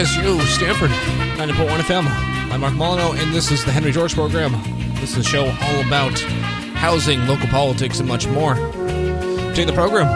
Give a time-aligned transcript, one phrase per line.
[0.00, 0.88] KZSU, Stanford,
[1.36, 2.06] 90.1 FM.
[2.50, 4.52] I'm Mark Mollineaux, and this is the Henry George Program.
[4.94, 6.18] This is a show all about
[6.72, 8.54] housing, local politics, and much more.
[8.54, 10.06] Today, the program,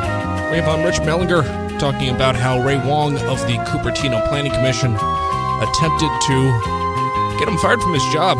[0.50, 4.94] we have on Rich Mehlinger talking about how Ray Wang of the Cupertino Planning Commission
[4.94, 8.38] attempted to get him fired from his job.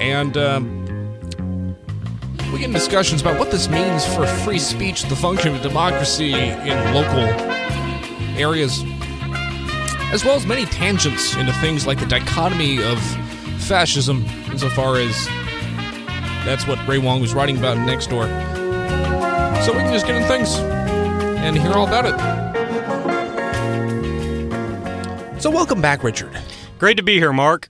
[0.00, 1.76] And um,
[2.52, 6.32] we get in discussions about what this means for free speech, the function of democracy
[6.32, 7.20] in local
[8.36, 8.82] areas,
[10.12, 13.00] as well as many tangents into things like the dichotomy of
[13.62, 15.26] fascism, insofar as
[16.44, 18.26] that's what Ray Wang was writing about in Nextdoor.
[19.64, 22.16] So we can just get in things and hear all about it.
[25.40, 26.38] So, welcome back, Richard.
[26.78, 27.68] Great to be here, Mark.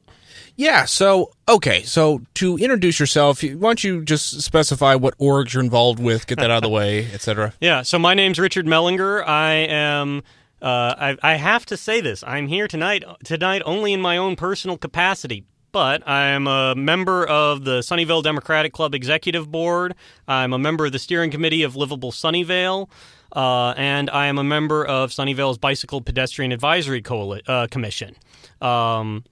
[0.56, 5.62] Yeah, so, okay, so to introduce yourself, why don't you just specify what orgs you're
[5.62, 7.52] involved with, get that out of the way, etc.
[7.60, 9.26] Yeah, so my name's Richard Mehlinger.
[9.26, 10.22] I am.
[10.60, 12.24] Uh, I, I have to say this.
[12.24, 17.64] I'm here tonight tonight only in my own personal capacity, but I'm a member of
[17.64, 19.94] the Sunnyvale Democratic Club Executive Board.
[20.26, 22.88] I'm a member of the steering committee of Livable Sunnyvale.
[23.32, 27.02] Uh, and I am a member of Sunnyvale's Bicycle Pedestrian Advisory
[27.46, 28.16] uh, Commission.
[28.62, 29.24] Um,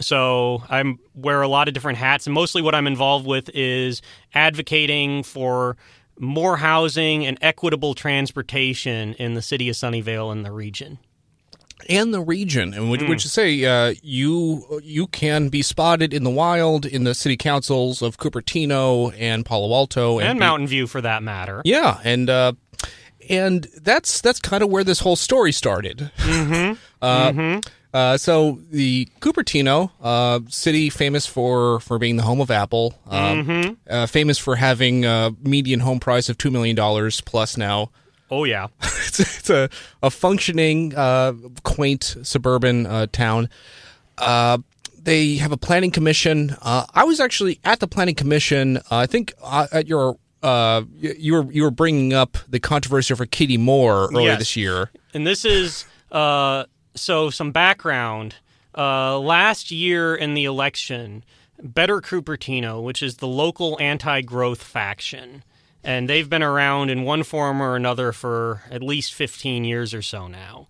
[0.00, 4.00] so I wear a lot of different hats, and mostly what I'm involved with is
[4.34, 5.76] advocating for
[6.22, 10.98] more housing and equitable transportation in the city of Sunnyvale and the region.
[11.88, 16.22] And the region, and would, would you say uh, you you can be spotted in
[16.22, 20.86] the wild in the city councils of Cupertino and Palo Alto And be- Mountain View,
[20.86, 21.60] for that matter.
[21.64, 22.52] Yeah, and uh,
[23.28, 26.12] and that's that's kind of where this whole story started.
[26.18, 26.74] Mm-hmm.
[27.02, 27.60] uh,
[27.92, 33.76] Uh, so the Cupertino uh, city, famous for for being the home of Apple, um,
[33.88, 37.90] uh, famous for having a median home price of two million dollars plus now.
[38.30, 38.68] Oh, yeah.
[38.82, 39.68] it's, it's a,
[40.02, 43.50] a functioning, uh, quaint suburban uh, town.
[44.16, 44.56] Uh,
[45.02, 46.56] they have a planning commission.
[46.62, 48.78] Uh, I was actually at the planning commission.
[48.78, 53.12] Uh, I think uh, at your uh, you were you were bringing up the controversy
[53.12, 54.38] over Kitty Moore earlier Yes.
[54.38, 54.90] this year.
[55.12, 56.64] And this is uh,
[56.94, 58.36] so some background.
[58.76, 61.24] Uh, last year in the election,
[61.62, 65.44] Better Cupertino, which is the local anti-growth faction,
[65.84, 70.02] and they've been around in one form or another for at least 15 years or
[70.02, 70.68] so now.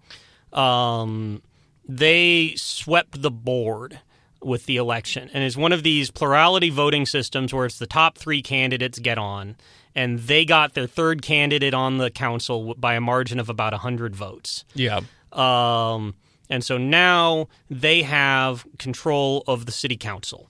[0.53, 1.43] Um,
[1.88, 4.00] they swept the board
[4.43, 8.19] with the election and is one of these plurality voting systems where it's the top
[8.19, 9.56] three candidates get on
[9.94, 14.16] and they got their third candidate on the council by a margin of about 100
[14.16, 15.00] votes Yeah,
[15.32, 16.15] um,
[16.50, 20.48] and so now they have control of the city council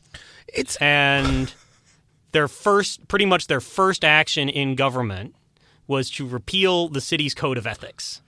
[0.49, 1.55] it's and
[2.33, 5.35] their first pretty much their first action in government
[5.87, 8.23] was to repeal the city's code of ethics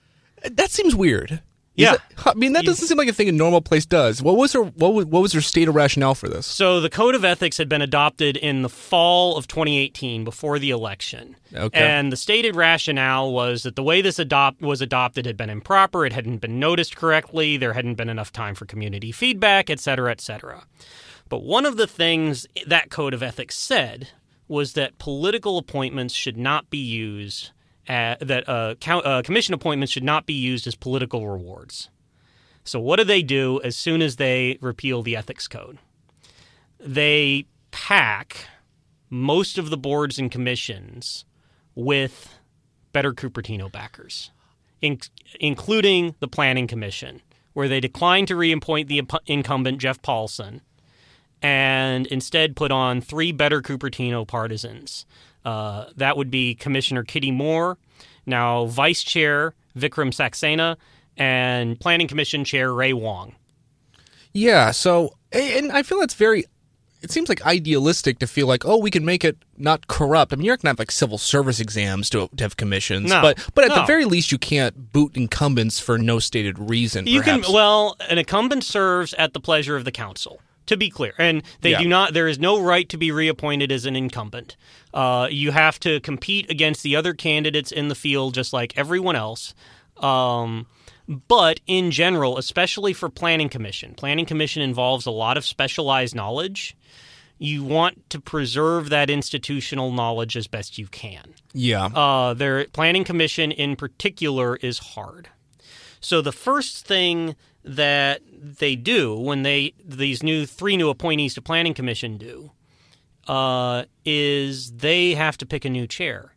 [0.51, 1.41] that seems weird.
[1.75, 1.93] Yeah.
[1.95, 4.21] it- I mean, that doesn't seem like a thing a normal place does.
[4.21, 6.45] What was her what was, what was their state of rationale for this?
[6.45, 10.71] So the code of ethics had been adopted in the fall of 2018 before the
[10.71, 11.35] election.
[11.53, 11.79] Okay.
[11.79, 16.05] And the stated rationale was that the way this adopt was adopted had been improper,
[16.05, 20.11] it hadn't been noticed correctly, there hadn't been enough time for community feedback, et cetera,
[20.11, 20.63] et cetera.
[21.29, 24.09] But one of the things that code of ethics said
[24.47, 27.49] was that political appointments should not be used
[27.87, 31.89] that uh, count, uh, commission appointments should not be used as political rewards.
[32.63, 35.77] So what do they do as soon as they repeal the ethics code?
[36.85, 38.47] they pack
[39.09, 41.25] most of the boards and commissions
[41.73, 42.37] with
[42.93, 44.31] better Cupertino backers,
[44.81, 44.99] in-
[45.39, 47.21] including the Planning Commission,
[47.53, 50.61] where they declined to reappoint the imp- incumbent Jeff Paulson
[51.41, 55.05] and instead put on three better Cupertino partisans.
[55.45, 57.77] Uh, that would be Commissioner Kitty Moore,
[58.25, 60.75] now Vice Chair Vikram Saxena,
[61.17, 63.35] and Planning Commission Chair Ray Wong.
[64.33, 66.45] Yeah, so and I feel that's very.
[67.01, 70.33] It seems like idealistic to feel like, oh, we can make it not corrupt.
[70.33, 73.21] I mean, you're not gonna have like civil service exams to, to have commissions, No,
[73.21, 77.05] but but at the very least, you can't boot incumbents for no stated reason.
[77.05, 77.45] You perhaps.
[77.45, 80.41] can well, an incumbent serves at the pleasure of the council.
[80.67, 81.79] To be clear, and they Yeah.
[81.83, 82.13] do not.
[82.13, 84.55] There is no right to be reappointed as an incumbent.
[84.93, 89.15] Uh, you have to compete against the other candidates in the field, just like everyone
[89.15, 89.53] else.
[89.97, 90.65] Um,
[91.27, 96.75] but in general, especially for planning commission, planning commission involves a lot of specialized knowledge.
[97.37, 101.35] You want to preserve that institutional knowledge as best you can.
[101.53, 105.29] yeah, Uh, their planning commission in particular is hard.
[105.99, 107.35] So the first thing
[107.65, 112.51] that they do when they these new three new appointees to planning commission do
[113.27, 116.33] uh, is they have to pick a new chair,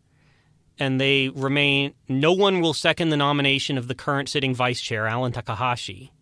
[0.79, 1.95] and they remain.
[2.09, 6.13] No one will second the nomination of the current sitting vice chair, Alan Takahashi,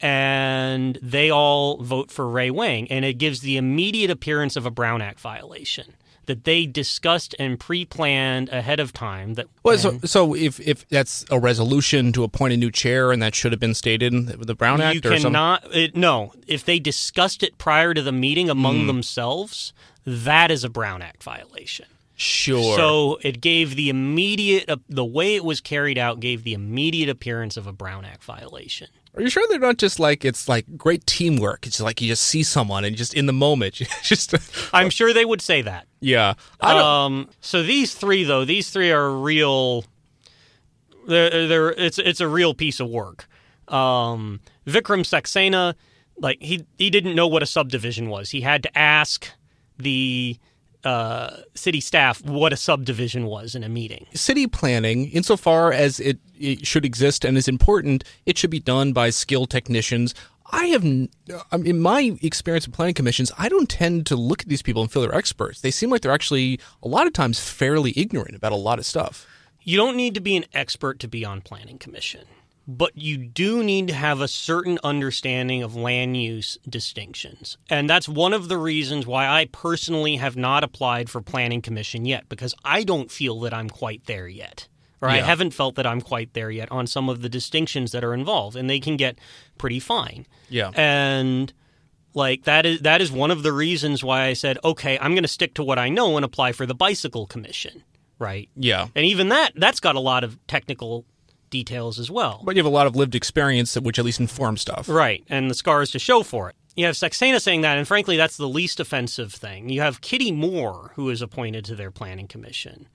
[0.00, 4.70] and they all vote for Ray Wang, and it gives the immediate appearance of a
[4.70, 5.94] Brown Act violation
[6.26, 9.34] that they discussed and pre-planned ahead of time.
[9.34, 13.22] That well, so, so if if that's a resolution to appoint a new chair, and
[13.22, 15.74] that should have been stated in the Brown Act, you or cannot.
[15.74, 18.86] It, no, if they discussed it prior to the meeting among mm.
[18.86, 19.72] themselves,
[20.04, 21.86] that is a Brown Act violation.
[22.16, 22.76] Sure.
[22.76, 27.10] So it gave the immediate, uh, the way it was carried out gave the immediate
[27.10, 28.88] appearance of a Brown Act violation.
[29.16, 31.66] Are you sure they're not just like it's like great teamwork?
[31.66, 34.34] It's like you just see someone and just in the moment, just.
[34.74, 35.86] I'm sure they would say that.
[36.00, 36.34] Yeah.
[36.60, 37.30] Um.
[37.40, 39.84] So these three, though, these three are real.
[41.08, 43.26] They're, they're it's it's a real piece of work.
[43.68, 45.74] Um, Vikram Saxena,
[46.18, 48.30] like he he didn't know what a subdivision was.
[48.30, 49.30] He had to ask
[49.78, 50.36] the
[50.86, 54.06] uh, city staff what a subdivision was in a meeting.
[54.14, 58.92] City planning, insofar as it, it, should exist and is important, it should be done
[58.92, 60.14] by skilled technicians.
[60.52, 64.62] I have, in my experience in planning commissions, I don't tend to look at these
[64.62, 65.60] people and feel they're experts.
[65.60, 68.86] They seem like they're actually, a lot of times, fairly ignorant about a lot of
[68.86, 69.26] stuff.
[69.64, 72.26] You don't need to be an expert to be on planning commission
[72.66, 77.58] but you do need to have a certain understanding of land use distinctions.
[77.70, 82.04] And that's one of the reasons why I personally have not applied for planning commission
[82.04, 84.68] yet because I don't feel that I'm quite there yet.
[85.00, 85.16] Or yeah.
[85.16, 88.14] I haven't felt that I'm quite there yet on some of the distinctions that are
[88.14, 89.18] involved and they can get
[89.58, 90.26] pretty fine.
[90.48, 90.70] Yeah.
[90.74, 91.52] And
[92.14, 95.22] like that is that is one of the reasons why I said, "Okay, I'm going
[95.22, 97.84] to stick to what I know and apply for the bicycle commission."
[98.18, 98.48] Right?
[98.56, 98.88] Yeah.
[98.94, 101.04] And even that that's got a lot of technical
[101.56, 102.42] details as well.
[102.44, 104.88] But you have a lot of lived experience, which at least informs stuff.
[104.88, 106.56] Right, and the scars to show for it.
[106.76, 109.70] You have Saxena saying that, and frankly, that's the least offensive thing.
[109.70, 112.88] You have Kitty Moore, who is appointed to their planning commission.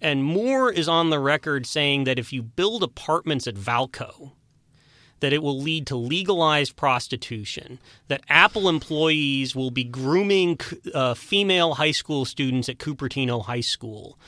[0.00, 4.32] And Moore is on the record saying that if you build apartments at Vallco,
[5.20, 7.78] that it will lead to legalized prostitution,
[8.08, 10.60] that Apple employees will be grooming
[10.94, 14.18] uh, female high school students at Cupertino High School,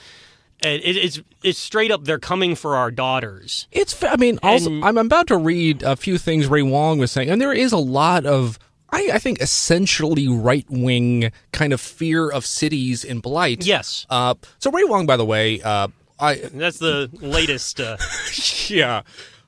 [0.61, 2.05] it, it's it's straight up.
[2.05, 3.67] They're coming for our daughters.
[3.73, 4.03] It's.
[4.03, 7.31] I mean, also, and, I'm about to read a few things Ray Wang was saying,
[7.31, 8.59] and there is a lot of.
[8.91, 13.67] I, I think essentially right wing kind of fear of cities and blight.
[13.67, 14.07] Yes.
[14.09, 15.89] Uh, so Ray Wang, by the way, uh,
[16.19, 17.81] I that's the latest.
[17.81, 17.97] Uh...
[18.69, 19.03] yeah.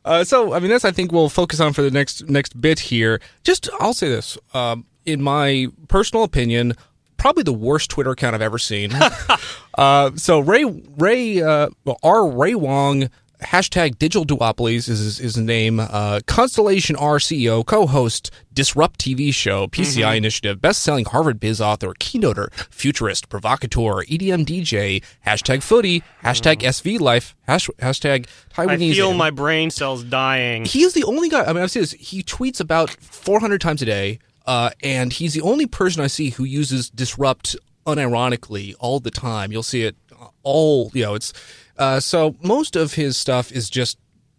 [0.04, 2.80] Uh, so I mean, that's I think we'll focus on for the next next bit
[2.80, 3.20] here.
[3.44, 4.36] Just I'll say this.
[4.52, 6.74] Um, in my personal opinion,
[7.18, 8.92] probably the worst Twitter account I've ever seen.
[9.74, 11.68] uh, so Ray Ray uh,
[12.02, 13.10] R Ray Wang
[13.40, 15.80] hashtag digital duopolies is his, his name.
[15.80, 20.16] Uh, Constellation R CEO, co-host, Disrupt TV show, PCI mm-hmm.
[20.16, 26.68] initiative, best-selling Harvard Biz author, keynoter, futurist, provocateur, EDM DJ, hashtag footy, hashtag mm.
[26.68, 28.90] SV life, hash, hashtag Taiwanese.
[28.90, 30.64] I feel my brain cells dying.
[30.64, 31.44] He is the only guy.
[31.44, 31.92] I mean, I've seen this.
[31.92, 34.18] He tweets about 400 times a day.
[34.48, 37.54] Uh, and he's the only person I see who uses disrupt
[37.86, 39.52] unironically all the time.
[39.52, 39.94] You'll see it
[40.42, 41.34] all, you know, it's
[41.76, 43.98] uh, so most of his stuff is just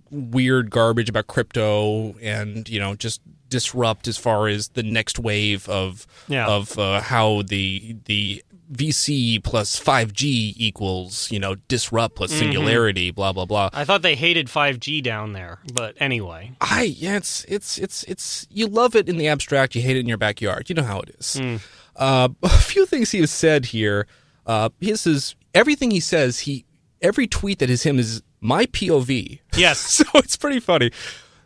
[0.10, 5.70] weird garbage about crypto and, you know, just disrupt as far as the next wave
[5.70, 6.48] of yeah.
[6.48, 12.40] of uh, how the the VC plus 5G equals, you know, disrupt plus mm-hmm.
[12.40, 13.16] singularity, mm-hmm.
[13.16, 13.70] blah blah blah.
[13.74, 16.52] I thought they hated 5G down there, but anyway.
[16.62, 20.02] I yeah, it's it's it's it's you love it in the abstract, you hate it
[20.02, 20.70] in your backyard.
[20.70, 21.38] You know how it is.
[21.40, 21.62] Mm.
[21.96, 24.08] Uh, a few things he has said here.
[24.46, 26.40] Uh, his is everything he says.
[26.40, 26.66] He
[27.02, 29.40] every tweet that is him is my POV.
[29.56, 30.92] Yes, so it's pretty funny.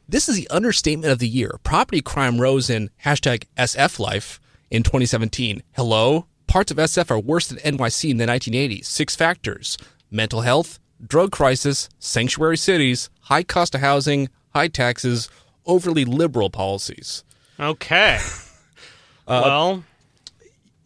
[0.08, 1.58] This is the understatement of the year.
[1.64, 5.64] Property crime rose in hashtag SF life in 2017.
[5.72, 8.86] Hello, Parts of SF are worse than NYC in the 1980s.
[8.86, 9.76] Six factors
[10.12, 15.30] mental health, drug crisis, sanctuary cities, high cost of housing, high taxes,
[15.66, 17.24] overly liberal policies.
[17.60, 18.20] Okay.
[19.28, 19.84] uh, well,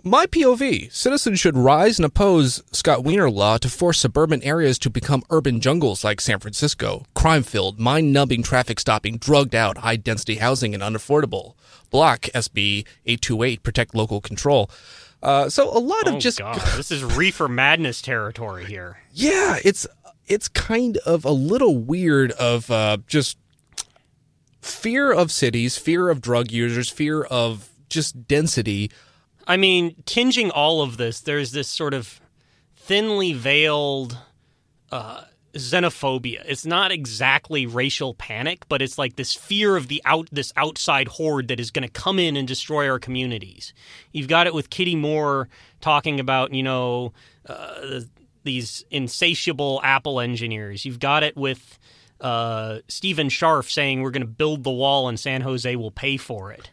[0.03, 4.89] my POV citizens should rise and oppose Scott Wiener law to force suburban areas to
[4.89, 9.97] become urban jungles like San Francisco, crime filled, mind numbing, traffic stopping, drugged out, high
[9.97, 11.55] density housing, and unaffordable.
[11.89, 14.71] Block SB 828, protect local control.
[15.21, 16.55] Uh, so a lot oh, of just God.
[16.75, 18.99] this is reefer madness territory here.
[19.11, 19.87] Yeah, it's
[20.27, 23.37] it's kind of a little weird of uh, just
[24.61, 28.91] fear of cities, fear of drug users, fear of just density.
[29.47, 32.19] I mean, tinging all of this, there's this sort of
[32.75, 34.17] thinly veiled
[34.91, 35.23] uh,
[35.53, 36.43] xenophobia.
[36.45, 41.07] It's not exactly racial panic, but it's like this fear of the out this outside
[41.07, 43.73] horde that is going to come in and destroy our communities.
[44.11, 45.49] You've got it with Kitty Moore
[45.81, 47.13] talking about you know
[47.47, 48.01] uh,
[48.43, 50.85] these insatiable Apple engineers.
[50.85, 51.79] You've got it with
[52.21, 56.17] uh, Steven Scharf saying we're going to build the wall and San Jose will pay
[56.17, 56.69] for it.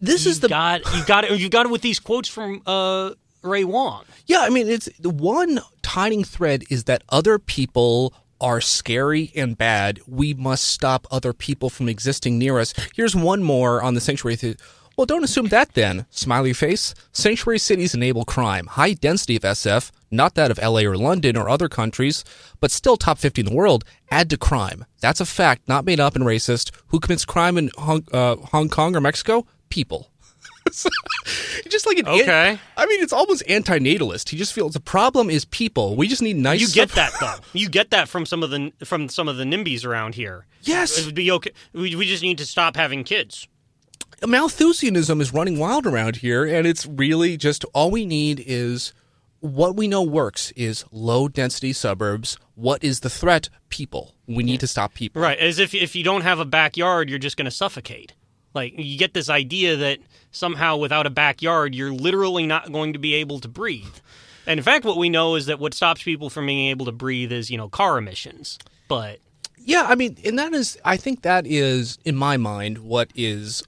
[0.00, 2.62] This you is the got you got it you got it with these quotes from
[2.66, 3.12] uh,
[3.46, 4.04] Ray Wang.
[4.26, 9.56] Yeah, I mean, it's the one tying thread is that other people are scary and
[9.56, 10.00] bad.
[10.06, 12.74] We must stop other people from existing near us.
[12.94, 14.36] Here's one more on the sanctuary.
[14.36, 14.58] Th-
[14.96, 16.06] well, don't assume that then.
[16.10, 16.94] Smiley face.
[17.12, 18.66] Sanctuary cities enable crime.
[18.66, 22.24] High density of SF, not that of LA or London or other countries,
[22.60, 24.86] but still top 50 in the world, add to crime.
[25.00, 26.70] That's a fact, not made up and racist.
[26.88, 29.46] Who commits crime in Hong, uh, Hong Kong or Mexico?
[29.68, 30.10] People.
[31.70, 32.50] just like an Okay.
[32.52, 34.28] an- I mean, it's almost antinatalist.
[34.30, 35.96] He just feels the problem is people.
[35.96, 36.60] We just need nice.
[36.60, 37.34] You get that though.
[37.52, 40.46] You get that from some of the from some of the NIMBYs around here.
[40.62, 40.98] Yes.
[40.98, 41.50] It would be okay.
[41.72, 43.46] We, we just need to stop having kids.
[44.24, 48.92] Malthusianism is running wild around here, and it's really just all we need is
[49.40, 52.38] what we know works is low density suburbs.
[52.54, 53.48] What is the threat?
[53.68, 54.14] People.
[54.26, 55.20] We need to stop people.
[55.22, 55.38] Right.
[55.38, 58.14] As if if you don't have a backyard, you're just going to suffocate.
[58.56, 60.00] Like you get this idea that
[60.32, 63.94] somehow without a backyard, you're literally not going to be able to breathe.
[64.46, 66.92] And in fact, what we know is that what stops people from being able to
[66.92, 68.58] breathe is you know car emissions.
[68.88, 69.20] But
[69.58, 73.64] Yeah, I mean, and that is, I think that is, in my mind, what is,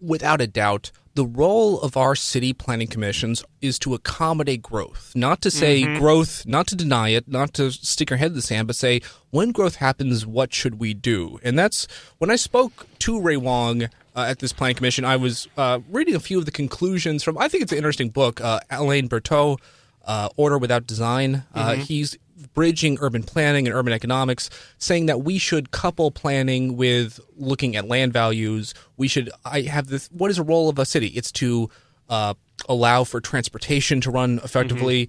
[0.00, 5.10] without a doubt, the role of our city planning commissions is to accommodate growth.
[5.16, 8.40] Not to say growth, not to deny it, not to stick our head in the
[8.40, 11.40] sand, but say, when growth happens, what should we do?
[11.42, 15.48] And that's when I spoke to Ray Wang uh, at this planning commission, I was
[15.56, 18.60] uh, reading a few of the conclusions from, I think it's an interesting book, uh,
[18.70, 19.58] Alain Bertaud,
[20.06, 21.42] uh, Order Without Design.
[21.52, 22.16] Uh, he's
[22.54, 27.88] bridging urban planning and urban economics, saying that we should couple planning with looking at
[27.88, 28.74] land values.
[28.96, 30.08] We should I have this.
[30.12, 31.08] What is the role of a city?
[31.08, 31.70] It's to
[32.08, 32.34] uh,
[32.68, 35.08] allow for transportation to run effectively.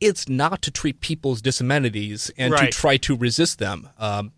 [0.00, 2.70] It's not to treat people's disamenities and Right.
[2.70, 3.88] to try to resist them.
[3.98, 4.32] Um,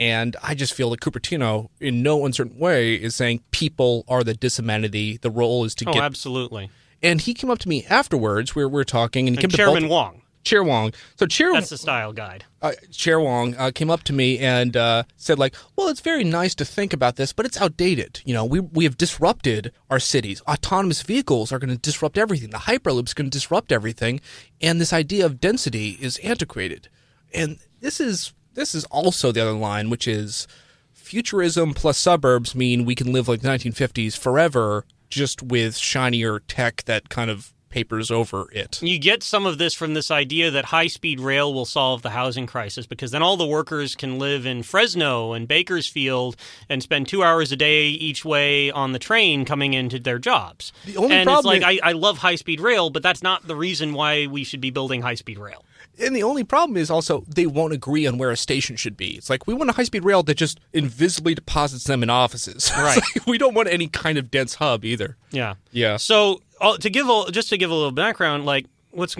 [0.00, 4.34] and I just feel that Cupertino, in no uncertain way, is saying people are the
[4.34, 5.16] disamenity.
[5.16, 6.02] The role is to oh, get.
[6.02, 6.70] absolutely.
[7.02, 8.54] And he came up to me afterwards.
[8.54, 10.22] We were, we were talking, and he And came to Chairman both- Wang.
[10.46, 10.94] Chair Wang.
[11.16, 12.44] So Chair That's the style guide.
[12.62, 16.22] uh, Chair Wang uh, came up to me and uh, said, like, well, it's very
[16.22, 18.20] nice to think about this, but it's outdated.
[18.24, 20.40] You know, we we have disrupted our cities.
[20.42, 22.50] Autonomous vehicles are going to disrupt everything.
[22.50, 24.20] The hyperloop's going to disrupt everything,
[24.60, 26.88] and this idea of density is antiquated.
[27.34, 30.46] And this is this is also the other line, which is
[30.92, 36.84] futurism plus suburbs mean we can live like the 1950s forever, just with shinier tech
[36.84, 38.82] that kind of papers over it.
[38.82, 42.08] You get some of this from this idea that high speed rail will solve the
[42.08, 46.36] housing crisis because then all the workers can live in Fresno and Bakersfield
[46.70, 50.72] and spend two hours a day each way on the train coming into their jobs.
[50.86, 53.22] The only and problem it's like, is- I, I love high speed rail, but that's
[53.22, 55.62] not the reason why we should be building high speed rail.
[55.98, 59.16] And the only problem is also they won't agree on where a station should be.
[59.16, 62.70] It's like we want a high speed rail that just invisibly deposits them in offices.
[62.76, 62.96] Right.
[62.96, 65.16] like, we don't want any kind of dense hub either.
[65.30, 65.54] Yeah.
[65.72, 65.96] Yeah.
[65.96, 69.16] So to give just to give a little background, like what's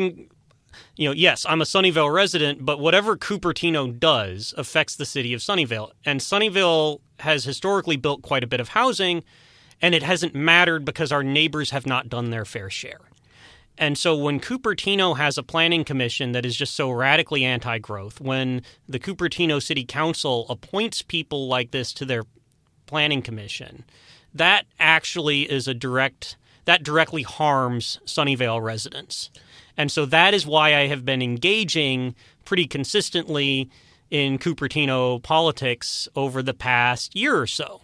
[0.96, 5.40] you know, yes, I'm a Sunnyvale resident, but whatever Cupertino does affects the city of
[5.40, 9.22] Sunnyvale, and Sunnyvale has historically built quite a bit of housing,
[9.80, 13.00] and it hasn't mattered because our neighbors have not done their fair share.
[13.78, 18.20] And so when Cupertino has a planning commission that is just so radically anti growth,
[18.20, 22.24] when the Cupertino City Council appoints people like this to their
[22.86, 23.84] planning commission,
[24.32, 26.36] that actually is a direct
[26.66, 29.30] that directly harms Sunnyvale residents.
[29.76, 33.70] And so that is why I have been engaging pretty consistently
[34.10, 37.80] in Cupertino politics over the past year or so.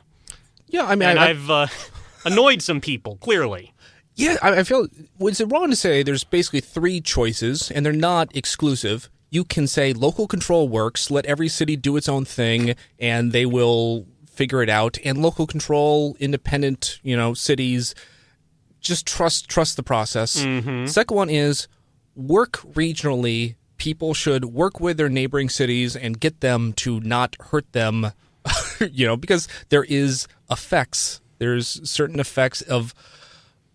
[0.68, 1.66] Yeah, I mean, And I, I've uh,
[2.24, 3.74] annoyed some people, clearly.
[4.14, 4.86] yeah, I, I feel
[5.18, 9.10] was it wrong to say there's basically three choices and they're not exclusive.
[9.30, 13.46] You can say local control works, let every city do its own thing, and they
[13.46, 14.98] will figure it out.
[15.04, 17.94] And local control, independent, you know, cities
[18.82, 20.32] just trust trust the process.
[20.86, 21.68] Second one is
[22.14, 23.54] work regionally.
[23.78, 28.12] People should work with their neighboring cities and get them to not hurt them,
[28.80, 31.20] you know, because there is effects.
[31.38, 32.94] There's certain effects of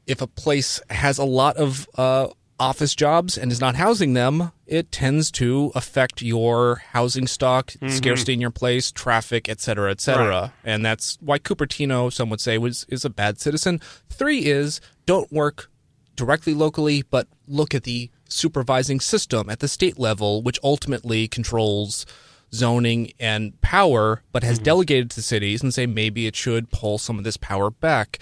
[0.06, 2.28] if a place has a lot of uh,
[2.60, 7.90] office jobs and is not housing them, it tends to affect your housing stock, mm-hmm.
[7.90, 10.42] scarcity in your place, traffic, et cetera, et cetera.
[10.42, 10.52] Right.
[10.64, 13.80] And that's why Cupertino, some would say, was is a bad citizen.
[14.10, 15.70] Three is don't work
[16.16, 22.06] directly locally, but look at the supervising system at the state level, which ultimately controls
[22.54, 24.66] zoning and power, but has mm-hmm.
[24.66, 28.20] delegated to cities and say maybe it should pull some of this power back.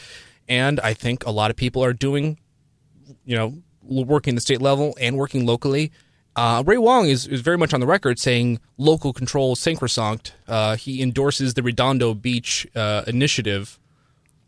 [0.47, 2.37] And I think a lot of people are doing,
[3.23, 3.53] you know,
[3.87, 5.91] working the state level and working locally.
[6.35, 10.33] Uh, Ray Wang is, is very much on the record saying local control is sacrosanct.
[10.47, 13.79] Uh, he endorses the Redondo Beach uh, initiative.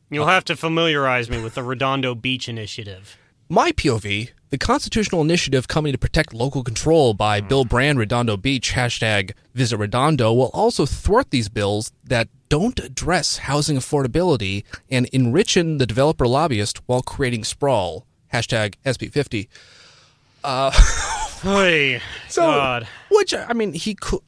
[0.09, 3.17] You'll have to familiarize me with the Redondo Beach Initiative.
[3.49, 8.73] My POV, the constitutional initiative coming to protect local control by Bill Brand Redondo Beach,
[8.73, 15.79] hashtag Visit Redondo, will also thwart these bills that don't address housing affordability and enrichen
[15.79, 19.47] the developer lobbyist while creating sprawl, hashtag SB50.
[21.43, 22.87] Hey, So, God.
[23.11, 24.19] which I mean, he could.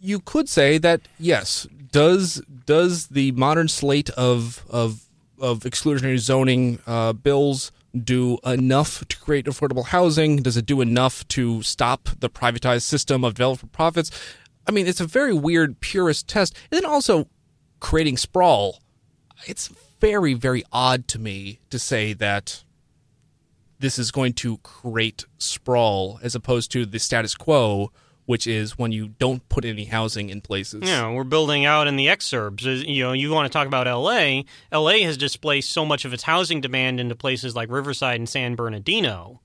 [0.00, 1.66] You could say that yes.
[1.90, 5.02] Does does the modern slate of of
[5.40, 7.72] of exclusionary zoning uh, bills
[8.04, 10.42] do enough to create affordable housing?
[10.42, 14.10] Does it do enough to stop the privatized system of developer profits?
[14.68, 16.54] I mean, it's a very weird purist test.
[16.70, 17.28] And then also
[17.80, 18.80] creating sprawl.
[19.46, 19.68] It's
[20.00, 22.62] very very odd to me to say that
[23.78, 27.92] this is going to create sprawl as opposed to the status quo,
[28.24, 30.82] which is when you don't put any housing in places.
[30.84, 32.62] Yeah, we're building out in the exurbs.
[32.86, 34.42] You know, you want to talk about LA.
[34.72, 38.54] LA has displaced so much of its housing demand into places like Riverside and San
[38.54, 39.40] Bernardino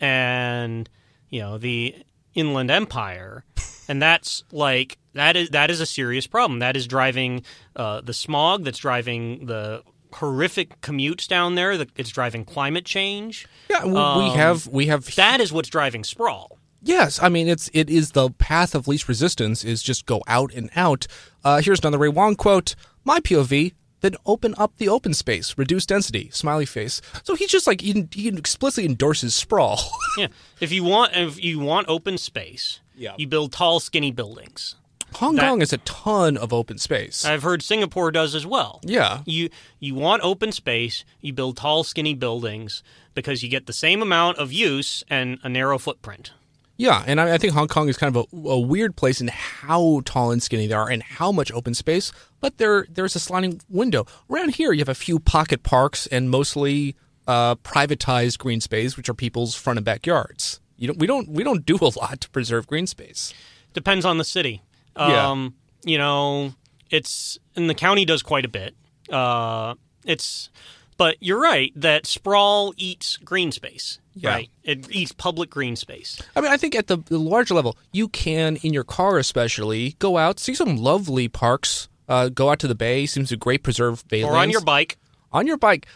[0.00, 0.88] and,
[1.30, 1.94] you know, the
[2.34, 3.44] Inland Empire.
[3.88, 6.58] And that's like that is that is a serious problem.
[6.58, 7.44] That is driving
[7.76, 8.64] uh, the smog.
[8.64, 9.82] That's driving the
[10.16, 11.76] horrific commutes down there.
[11.76, 13.46] That it's driving climate change.
[13.70, 16.58] Yeah, we, we have we have That is what's driving sprawl.
[16.82, 20.52] Yes, I mean it's it is the path of least resistance is just go out
[20.54, 21.06] and out.
[21.44, 25.86] Uh, here's another Ray Wang quote: "My POV." Then open up the open space, reduce
[25.86, 27.00] density, smiley face.
[27.24, 29.80] So he's just like he, he explicitly endorses sprawl.
[30.18, 30.28] Yeah.
[30.60, 33.14] If you want if you want open space, Yeah.
[33.16, 34.76] you build tall, skinny buildings.
[35.16, 37.24] Hong That- Kong is a ton of open space.
[37.24, 38.80] I've heard Singapore does as well.
[38.84, 42.82] yeah, You you want open space, you build tall, skinny buildings
[43.14, 46.32] because you get the same amount of use and a narrow footprint.
[46.78, 49.28] Yeah, and I, I think Hong Kong is kind of a, a weird place in
[49.28, 53.20] how tall and skinny they are and how much open space, but there there's a
[53.20, 54.04] sliding window.
[54.28, 56.94] Around here, you have a few pocket parks and mostly
[57.26, 60.60] uh, privatized green space, which are people's front and backyards.
[60.76, 63.32] You don't, we don't we don't do a lot to preserve green space.
[63.72, 64.60] Depends on the city.
[64.96, 65.30] Yeah.
[65.30, 65.54] Um,
[65.84, 66.54] you know,
[66.90, 68.74] it's and the county does quite a bit.
[69.10, 70.50] Uh, it's
[70.96, 73.98] but you're right that sprawl eats green space.
[74.14, 74.30] Yeah.
[74.30, 74.50] Right.
[74.64, 76.20] It eats public green space.
[76.34, 79.94] I mean, I think at the, the larger level, you can, in your car especially,
[79.98, 83.62] go out, see some lovely parks, uh, go out to the bay, seems a great
[83.62, 84.96] preserve bay Or on your bike.
[85.32, 85.86] on your bike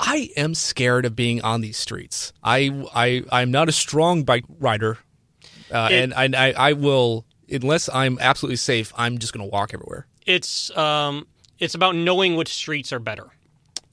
[0.00, 4.44] i am scared of being on these streets i i i'm not a strong bike
[4.60, 4.96] rider
[5.72, 9.50] uh, It- and I, I i will unless i'm absolutely safe i'm just going to
[9.50, 10.06] walk everywhere.
[10.26, 11.26] It's um
[11.58, 13.28] it's about knowing which streets are better.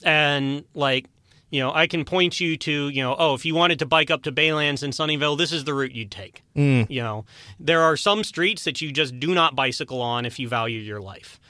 [0.04, 1.06] And like
[1.50, 4.10] you know i can point you to you know oh if you wanted to bike
[4.10, 6.42] up to baylands in sunnyvale this is the route you'd take.
[6.54, 7.24] You know
[7.58, 11.00] there are some streets that you just do not bicycle on if you value your
[11.00, 11.40] life.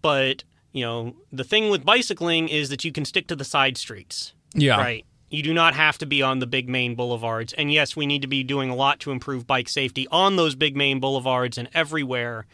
[0.00, 3.76] But you know the thing with bicycling is that you can stick to the side
[3.76, 4.32] streets.
[4.54, 4.78] Yeah.
[4.78, 5.06] Right.
[5.32, 7.54] You do not have to be on the big main boulevards.
[7.54, 10.54] And yes, we need to be doing a lot to improve bike safety on those
[10.54, 12.44] big main boulevards and everywhere.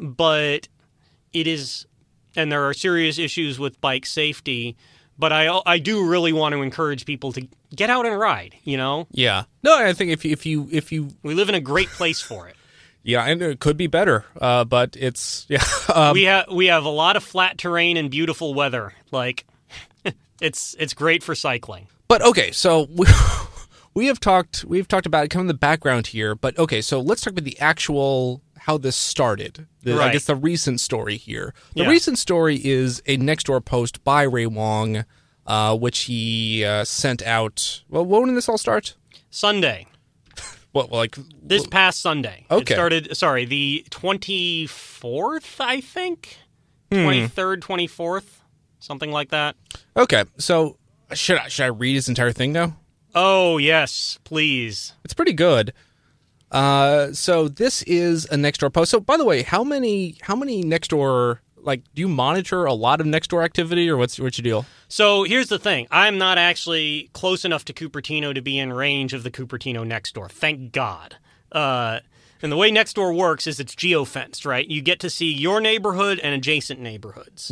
[0.00, 0.68] But
[1.34, 1.86] it is,
[2.34, 4.74] and there are serious issues with bike safety.
[5.18, 8.54] But I, I do really want to encourage people to get out and ride.
[8.64, 11.54] You know, yeah no i think if you if you if you we live in
[11.54, 12.56] a great place for it.
[13.02, 15.62] yeah and it could be better uh but it's yeah
[15.94, 18.94] um, we have we have a lot of flat terrain and beautiful weather.
[19.10, 19.44] Like,
[20.40, 21.88] it's it's great for cycling.
[22.08, 23.06] But okay, so we,
[23.94, 27.20] we have talked we've talked about kind of the background here, but okay, so let's
[27.22, 29.66] talk about the actual how this started.
[29.82, 30.12] The, I Right.
[30.12, 31.54] guess the recent story here.
[31.74, 31.88] The Yeah.
[31.90, 35.04] recent story is a Nextdoor post by Ray Wang,
[35.46, 37.82] uh, which he uh, sent out.
[37.88, 38.94] Well, when did this all start?
[39.30, 39.86] Sunday.
[40.72, 42.44] What like This past Sunday.
[42.50, 42.74] Okay.
[42.74, 46.36] It started, sorry, the 24th, I think?
[46.90, 48.24] 23rd, 24th?
[48.80, 49.56] Something like that.
[49.96, 50.24] okay?
[50.38, 50.77] So
[51.14, 52.76] should I should I read his entire thing now?
[53.14, 54.92] Oh, yes, please.
[55.04, 55.72] It's pretty good.
[56.50, 58.90] Uh, so this is a Nextdoor post.
[58.90, 63.00] So by the way, how many how many Nextdoor like do you monitor a lot
[63.00, 64.66] of Nextdoor activity or what's what's your deal?
[64.88, 69.12] So here's the thing I'm not actually close enough to Cupertino to be in range
[69.12, 70.30] of the Cupertino Nextdoor.
[70.30, 71.16] Thank God.
[71.52, 72.00] Uh,
[72.42, 74.66] and the way Nextdoor works is it's geofenced, right?
[74.66, 77.50] You get to see your neighborhood and adjacent neighborhoods.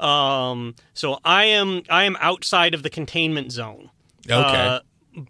[0.00, 3.90] Um, so I am I am outside of the containment zone.
[4.26, 4.34] Okay.
[4.34, 4.80] Uh,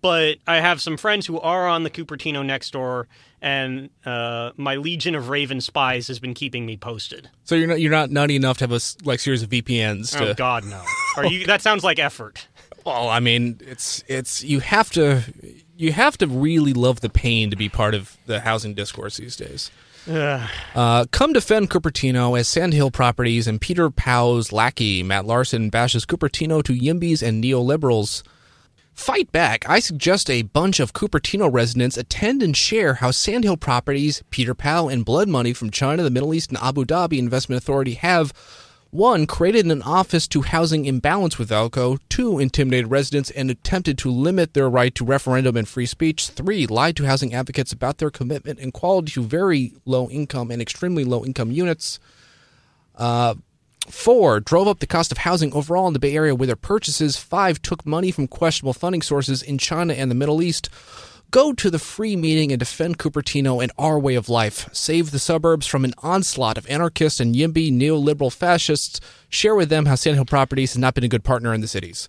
[0.03, 3.05] but I have some friends who are on the Cupertino Nextdoor,
[3.41, 7.31] and uh, my legion of Raven spies has been keeping me posted.
[7.45, 10.31] So you're not you're not nutty enough to have a like series of VPNs to
[10.31, 10.83] Oh God, no!
[11.17, 11.47] Are you?
[11.47, 12.49] That sounds like effort.
[12.85, 15.23] Well, I mean, it's it's you have to
[15.77, 19.37] you have to really love the pain to be part of the housing discourse these
[19.37, 19.71] days.
[20.75, 26.63] Uh, come defend Cupertino as Sandhill Properties and Peter Powell's lackey Matt Larson bashes Cupertino
[26.63, 28.23] to Yimbys and neoliberals.
[28.95, 29.69] Fight back.
[29.69, 34.89] I suggest a bunch of Cupertino residents attend and share how Sandhill Properties, Peter Powell,
[34.89, 38.33] and blood money from China, the Middle East, and Abu Dhabi Investment Authority have
[38.91, 41.99] one, created an office to housing imbalance with Vallco.
[42.09, 46.29] Two, intimidated residents and attempted to limit their right to referendum and free speech.
[46.29, 50.63] Three, lied to housing advocates about their commitment and quality to very low income and
[50.63, 51.99] extremely low income units.
[52.95, 53.35] Uh,
[53.89, 57.17] Four, drove up the cost of housing overall in the Bay Area with their purchases.
[57.17, 60.69] Five, took money from questionable funding sources in China and the Middle East.
[61.31, 64.69] Go to the free meeting and defend Cupertino and our way of life.
[64.73, 69.01] Save the suburbs from an onslaught of anarchists and YIMBY neoliberal fascists.
[69.29, 72.09] Share with them how Sandhill Properties has not been a good partner in the cities.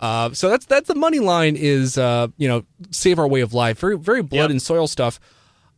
[0.00, 3.52] Uh, so that's that's the money line is uh, you know save our way of
[3.54, 3.78] life.
[3.78, 4.50] Very very blood Yep.
[4.50, 5.18] and soil stuff.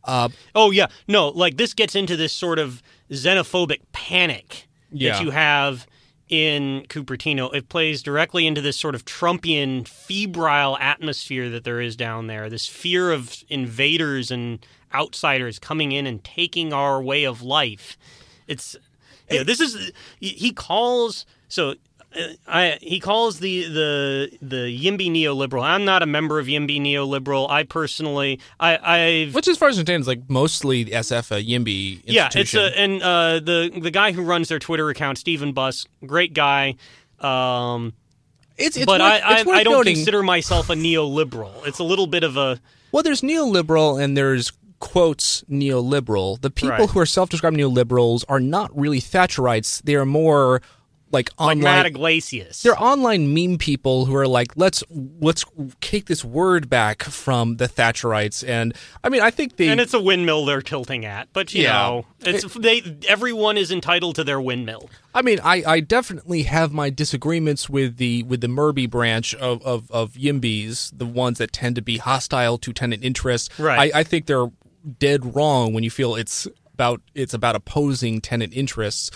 [0.05, 5.13] Oh yeah, no, like this gets into this sort of xenophobic panic Yeah.
[5.13, 5.85] that you have
[6.31, 7.53] in Cupertino.
[7.53, 12.49] It plays directly into this sort of Trumpian febrile atmosphere that there is down there.
[12.49, 17.97] This fear of invaders and outsiders coming in and taking our way of life.
[18.47, 18.77] It's
[19.29, 21.75] yeah, this is he calls so
[22.47, 25.63] I, he calls the the the Yimby neoliberal.
[25.63, 27.49] I'm not a member of Yimby neoliberal.
[27.49, 31.41] I personally, I, I've Which, as far as I understand, is like mostly SF a
[31.43, 35.53] YIMBY yeah, it's a and uh, the the guy who runs their Twitter account, Steven
[35.53, 36.75] Buss, great guy.
[37.19, 37.93] Um,
[38.57, 41.65] it's, it's but worth, I I, I don't noting, consider myself a neoliberal.
[41.65, 42.59] It's a little bit of a
[42.91, 46.41] Well, there's neoliberal and there's quotes neoliberal.
[46.41, 46.89] The people Right.
[46.89, 49.81] who are self-described neoliberals are not really Thatcherites.
[49.83, 50.61] They are more
[51.11, 51.63] like like online.
[51.63, 52.63] Matt Yglesias.
[52.63, 54.83] they're online meme people who are like, let's
[55.19, 55.45] let's
[55.81, 58.47] take this word back from the Thatcherites.
[58.47, 59.67] And I mean, I think they.
[59.67, 61.73] and it's a windmill they're tilting at, but you Yeah.
[61.73, 62.81] know, it's they.
[63.07, 64.89] Everyone is entitled to their windmill.
[65.13, 69.61] I mean, I, I definitely have my disagreements with the with the Murby branch of,
[69.63, 73.49] of, of Yimbys, the ones that tend to be hostile to tenant interests.
[73.59, 73.93] Right.
[73.93, 74.51] I, I think they're
[74.99, 76.47] dead wrong when you feel it's
[76.81, 79.11] about it's about opposing tenant interests.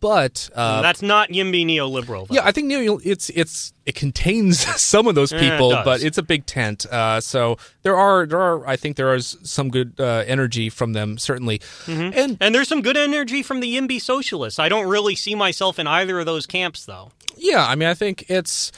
[0.00, 2.28] But uh, That's not Yimby neoliberal.
[2.28, 2.34] Though.
[2.34, 5.84] yeah, I think it's it's it contains some of those it people, does.
[5.84, 6.84] but it's a big tent.
[6.86, 10.92] Uh, so there are there are I think there is some good uh, energy from
[10.92, 12.18] them certainly, Mm-hmm.
[12.18, 14.58] and And there's some good energy from the Yimby socialists.
[14.58, 17.12] I don't really see myself in either of those camps, though.
[17.36, 18.72] Yeah, I mean, I think it's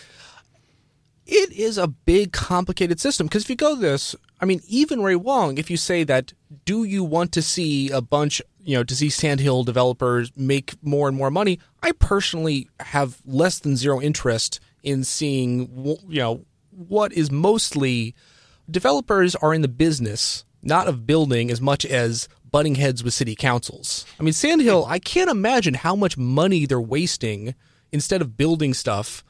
[1.26, 5.16] it is a big, complicated system because if you go this, I mean, even Ray
[5.16, 6.32] Wang, if you say that,
[6.64, 11.08] do you want to see a bunch, you know, to see Sandhill developers make more
[11.08, 11.58] and more money?
[11.82, 18.14] I personally have less than zero interest in seeing, you know, what is mostly
[18.70, 23.34] developers are in the business not of building as much as butting heads with city
[23.34, 24.06] councils.
[24.18, 27.54] I mean, Sandhill, I can't imagine how much money they're wasting
[27.92, 29.24] instead of building stuff,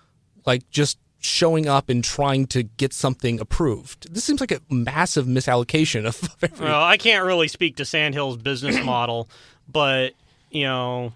[0.46, 4.12] like just showing up and trying to get something approved.
[4.14, 6.64] This seems like a massive misallocation of every.
[6.66, 9.28] Well, I can't really speak to Sandhill's business model,
[9.68, 10.14] but
[10.50, 11.12] you know,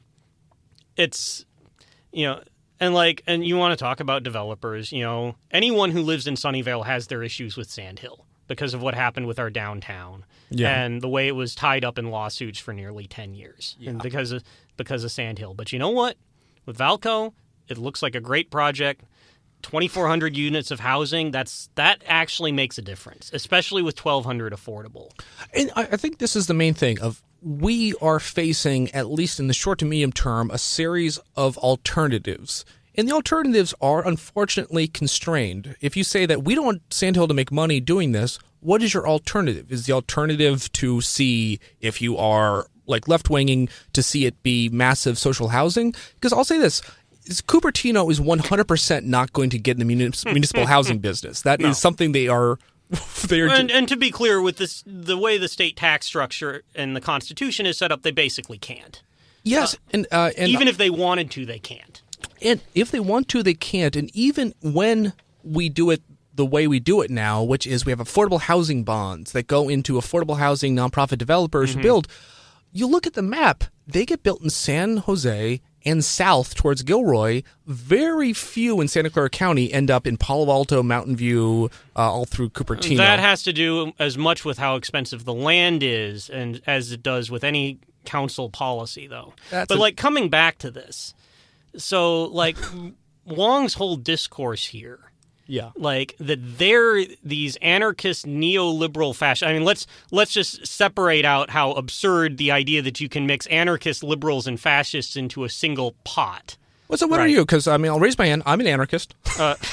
[0.97, 1.45] it's
[2.12, 2.43] you know,
[2.81, 4.93] and like, and you want to talk about developers.
[4.93, 8.95] You know, anyone who lives in Sunnyvale has their issues with Sandhill because of what
[8.95, 10.83] happened with our downtown Yeah.
[10.85, 14.33] and the way it was tied up in lawsuits for nearly ten years, and because
[14.33, 14.43] of
[14.77, 15.55] because of Sandhill.
[15.55, 16.17] But you know what?
[16.67, 17.33] With Vallco,
[17.69, 19.05] it looks like a great project.
[19.62, 25.11] 2400 units of housing that's that actually makes a difference especially with 1200 affordable
[25.55, 29.40] And I, I think this is the main thing of we are facing, at least
[29.40, 32.64] in the short to medium term, a series of alternatives.
[32.94, 35.77] And the alternatives are unfortunately constrained.
[35.81, 38.94] If you say that we don't want Sandhill to make money doing this, what is
[38.94, 39.72] your alternative?
[39.72, 44.68] Is the alternative to see if you are like left winging to see it be
[44.68, 45.94] massive social housing?
[46.14, 46.83] Because I'll say this.
[47.27, 51.43] Is Cupertino is 100% not going to get in the municipal housing business.
[51.43, 52.59] That is something they are
[53.29, 56.63] they are And, and to be clear, with this, the way the state tax structure
[56.75, 59.03] and the Constitution is set up, they basically can't.
[59.45, 62.03] Yes, and uh, and Even if they wanted to, they can't.
[62.41, 63.97] and if they want to, they can't.
[63.97, 66.03] And even when we do it
[66.35, 69.69] the way we do it now, which is we have affordable housing bonds that go
[69.69, 72.09] into affordable housing nonprofit developers who build,
[72.73, 77.42] you look at the map, they get built in San Jose and south towards Gilroy.
[77.66, 82.25] Very few in Santa Clara County end up in Palo Alto, Mountain View, uh, all
[82.25, 82.97] through Cupertino.
[82.99, 87.03] That has to do as much with how expensive the land is, and as it
[87.03, 89.35] does with any council policy, though.
[89.51, 91.14] That's but a- like coming back to this,
[91.77, 92.57] so like
[93.25, 95.12] Wang's whole discourse here
[95.53, 95.71] Yeah.
[95.77, 99.43] like that they're these anarchist neoliberal fascists.
[99.49, 103.47] i mean let's let's just separate out how absurd the idea that you can mix
[103.49, 106.57] anarchist liberals and fascists into a single pot
[106.88, 107.43] Well, so what are you?
[107.45, 108.43] Because I mean, I'll raise my hand.
[108.47, 109.15] I'm an anarchist.
[109.38, 109.57] uh,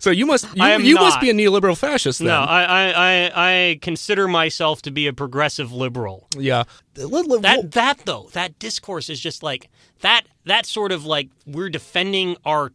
[0.00, 2.28] So you must you, I am you must be a neoliberal fascist then.
[2.28, 3.32] no I, I i
[3.70, 6.64] i consider myself to be a progressive liberal yeah.
[6.96, 9.68] Let- let- that that though that discourse is just like
[10.00, 12.72] that that sort of like we're defending our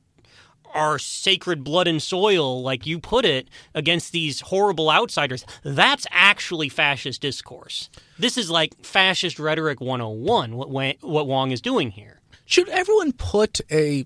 [0.73, 6.69] our sacred blood and soil like you put it against these horrible outsiders that's actually
[6.69, 12.69] fascist discourse this is like fascist rhetoric 101 what what Wang is doing here Should
[12.69, 14.05] everyone put a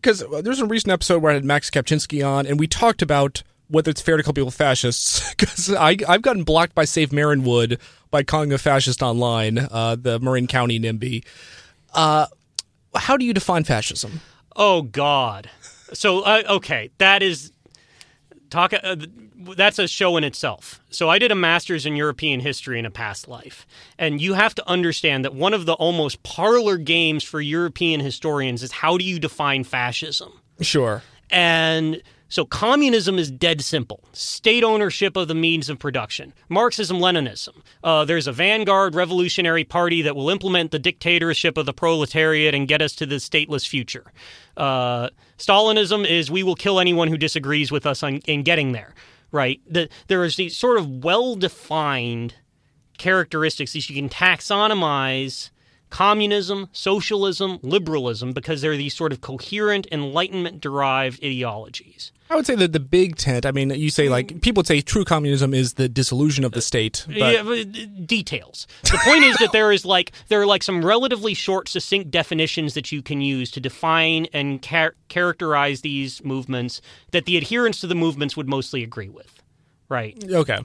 [0.00, 3.42] because there's a recent episode where I had Max Kapczynski on, and we talked about
[3.68, 5.34] whether it's fair to call people fascists.
[5.38, 7.78] Because I've gotten blocked by Save Marinwood
[8.10, 11.24] by calling a fascist online, uh, the Marin County NIMBY.
[11.94, 12.26] Uh,
[12.94, 14.20] how do you define fascism?
[14.56, 15.50] Oh God.
[15.92, 17.52] So uh, okay, that is
[18.50, 18.72] talk.
[18.72, 18.96] Uh,
[19.56, 20.80] that's a show in itself.
[20.90, 23.66] So I did a master's in European history in a past life,
[23.98, 28.62] and you have to understand that one of the almost parlor games for European historians
[28.62, 30.40] is how do you define fascism?
[30.60, 31.02] Sure.
[31.30, 36.34] And so communism is dead simple state ownership of the means of production.
[36.48, 37.62] Marxism Leninism.
[37.82, 42.68] Uh, there's a vanguard revolutionary party that will implement the dictatorship of the proletariat and
[42.68, 44.12] get us to the stateless future.
[44.56, 48.94] Uh, Stalinism is we will kill anyone who disagrees with us on, in getting there.
[49.30, 49.60] Right?
[49.70, 52.34] The, there is these sort of well defined
[52.98, 55.50] characteristics that you can taxonomize
[55.90, 62.12] communism, socialism, liberalism, because they're these sort of coherent, enlightenment derived ideologies.
[62.30, 63.46] I would say that the big tent.
[63.46, 67.04] I mean, you say like people say true communism is the dissolution of the state.
[67.06, 68.66] But yeah, but, uh, details.
[68.82, 72.74] The point is that there is like there are like some relatively short, succinct definitions
[72.74, 76.80] that you can use to define and char- characterize these movements
[77.12, 79.42] that the adherents to the movements would mostly agree with.
[79.88, 80.22] Right.
[80.30, 80.58] okay,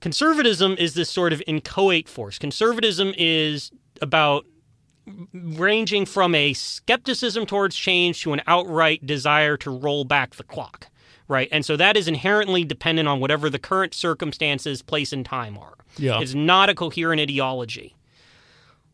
[0.00, 2.38] Conservatism is this sort of inchoate force.
[2.38, 4.46] Conservatism is about
[5.32, 10.88] ranging from a skepticism towards change to an outright desire to roll back the clock,
[11.28, 11.48] right?
[11.52, 15.74] And so that is inherently dependent on whatever the current circumstances, place, and time are.
[15.96, 16.20] Yeah.
[16.20, 17.94] It's not a coherent ideology.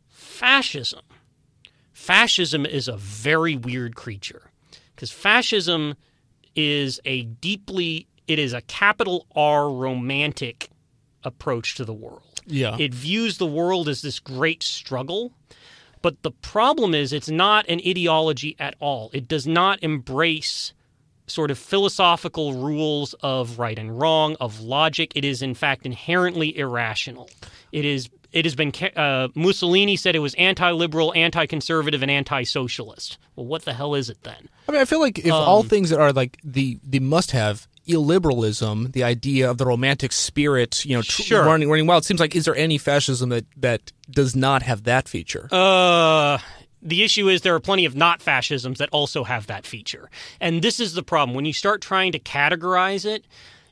[0.08, 1.00] Fascism.
[1.92, 4.50] Fascism is a very weird creature
[4.94, 5.94] because fascism
[6.54, 10.68] is a deeply, it is a capital R romantic
[11.24, 12.40] approach to the world.
[12.46, 15.32] yeah, It views the world as this great struggle.
[16.02, 19.10] But the problem is, it's not an ideology at all.
[19.12, 20.72] It does not embrace
[21.28, 25.12] sort of philosophical rules of right and wrong, of logic.
[25.14, 27.30] It is, in fact, inherently irrational.
[27.70, 28.10] It is.
[28.32, 28.72] It has been.
[28.96, 33.18] Uh, Mussolini said it was anti-liberal, anti-conservative, and anti-socialist.
[33.36, 34.48] Well, what the hell is it then?
[34.68, 37.30] I mean, I feel like if Um, all things that are like the the must
[37.30, 41.44] have illiberalism, the idea of the romantic spirit, you know, tr- Sure.
[41.44, 42.02] running running wild.
[42.02, 45.48] It seems like is there any fascism that that does not have that feature?
[45.52, 46.38] Uh,
[46.80, 50.10] the issue is there are plenty of not fascisms that also have that feature.
[50.40, 51.34] And this is the problem.
[51.34, 53.24] When you start trying to categorize it,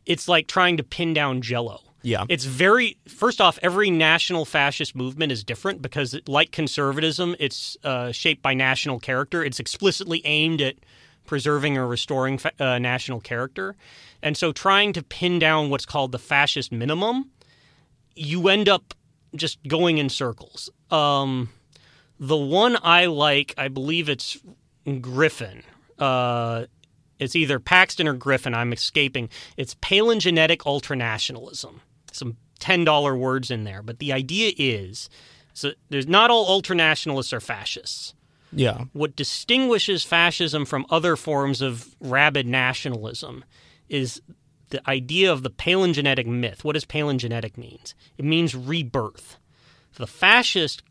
[0.07, 1.81] it's like trying to pin down jello.
[2.03, 2.25] Yeah.
[2.29, 8.11] It's very, first off, every national fascist movement is different because, like conservatism, it's uh,
[8.13, 9.45] shaped by national character.
[9.45, 10.77] It's explicitly aimed at
[11.31, 13.77] preserving or restoring fa- uh, national character.
[14.21, 17.31] And so trying to pin down what's called the fascist minimum,
[18.17, 18.95] you end up
[19.37, 20.69] just going in circles.
[20.91, 21.51] Um,
[22.19, 24.39] the one I like, I believe it's
[25.01, 25.63] Griffin.
[26.01, 26.65] Uh,
[27.21, 28.53] it's either Paxton or Griffin.
[28.53, 29.29] I'm escaping.
[29.57, 31.75] It's palingenetic ultranationalism.
[32.11, 35.09] Some ten dollar words in there, but the idea is,
[35.55, 38.15] so there's not all ultranationalists are fascists.
[38.53, 43.45] Yeah, What distinguishes fascism from other forms of rabid nationalism
[43.89, 44.21] is
[44.71, 46.65] the idea of the palingenetic myth.
[46.65, 47.95] What does palingenetic means?
[48.17, 49.37] It means rebirth.
[49.97, 50.83] The fascist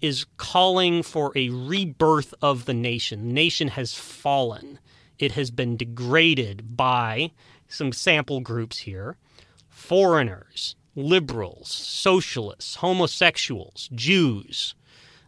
[0.00, 3.28] is calling for a rebirth of the nation.
[3.28, 4.78] The nation has fallen.
[5.18, 7.30] It has been degraded by
[7.68, 9.16] some sample groups here
[9.68, 14.74] foreigners, liberals, socialists, homosexuals, Jews.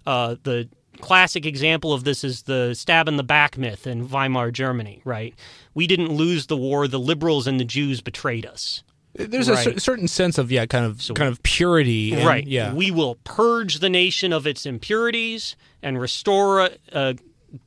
[0.06, 0.68] Uh, the
[1.00, 5.34] classic example of this is the stab in the back myth in Weimar Germany, right?
[5.74, 8.82] We didn't lose the war, the liberals and the Jews betrayed us.
[9.14, 9.64] there's a Right.
[9.64, 12.46] cer- certain sense of yeah, kind of kind of purity, and, right.
[12.46, 17.14] Yeah, We will purge the nation of its impurities and restore a, a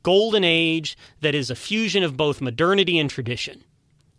[0.04, 3.64] golden age that is a fusion of both modernity and tradition.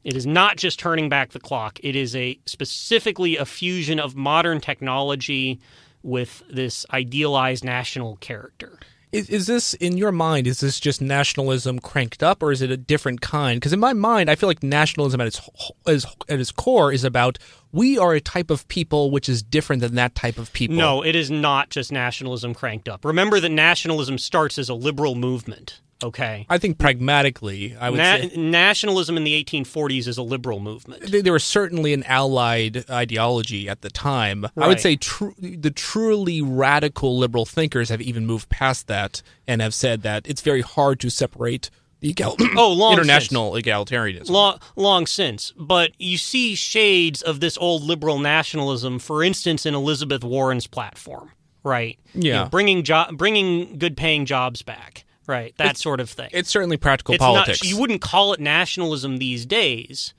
[0.04, 1.80] It is not just turning back the clock.
[1.84, 5.60] It is a specifically a fusion of modern technology
[6.04, 8.80] with this idealized national character.
[9.12, 10.48] Is, is this in your mind?
[10.48, 13.60] Is this just nationalism cranked up, or is it a different kind?
[13.60, 15.42] Because in my mind, I feel like nationalism at its
[15.86, 17.38] as, at its core is about
[17.74, 20.78] we are a type of people which is different than that type of people.
[20.78, 23.04] No, it is not just nationalism cranked up.
[23.04, 25.82] Remember that nationalism starts as a liberal movement.
[26.04, 26.46] Okay.
[26.50, 31.02] I think pragmatically, I would Na- say nationalism in the 1840s is a liberal movement.
[31.12, 34.46] they, they were certainly an allied ideology at the time.
[34.58, 39.62] I would say tru- the truly radical liberal thinkers have even moved past that and
[39.62, 44.30] have said that it's very hard to separate the egal- Oh, long international egalitarianism.
[44.30, 45.54] long, long since.
[45.58, 51.32] But you see shades of this old liberal nationalism, for instance, in Elizabeth Warren's platform,
[51.64, 52.00] right?
[52.16, 52.44] You Yeah.
[52.44, 55.56] know, bringing jo- bringing good paying jobs back, right?
[55.58, 56.30] That sort of thing.
[56.32, 57.64] it's certainly practical It's politics.
[57.64, 60.14] Not, you wouldn't call it nationalism these days,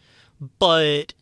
[0.58, 1.14] but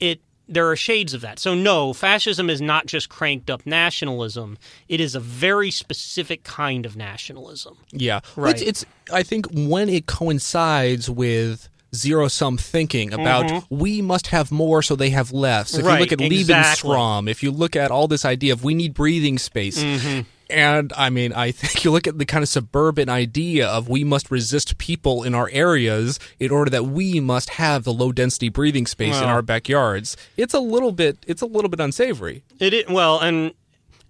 [0.00, 1.38] it there are shades of that.
[1.38, 4.58] So no, fascism is not just cranked up nationalism.
[4.88, 7.78] It is a very specific kind of nationalism.
[7.90, 8.52] Yeah, Right.
[8.60, 14.50] It's, it's I think when it coincides with zero sum thinking about we must have
[14.50, 15.74] more so they have less.
[15.74, 16.00] If you Mm-hmm.
[16.00, 16.90] Look at exactly.
[16.90, 19.82] Lebensraum, if you look at all this idea of we need breathing space.
[19.82, 20.22] Mm-hmm.
[20.52, 24.04] And I mean, I think you look at the kind of suburban idea of we
[24.04, 28.48] must resist people in our areas in order that we must have the low density
[28.48, 30.16] breathing space in our backyards.
[30.36, 32.44] It's a little bit, it's a little bit unsavory.
[32.60, 33.54] It is, well, and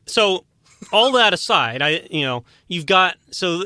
[0.06, 0.44] so
[0.92, 3.62] all that aside, I you know you've got so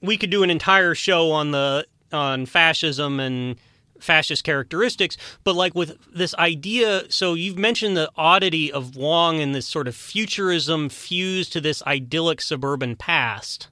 [0.00, 3.56] we could do an entire show on the on fascism and
[4.06, 9.54] fascist characteristics, but like with this idea, so you've mentioned the oddity of Wang and
[9.54, 13.68] this sort of futurism fused to this idyllic suburban past.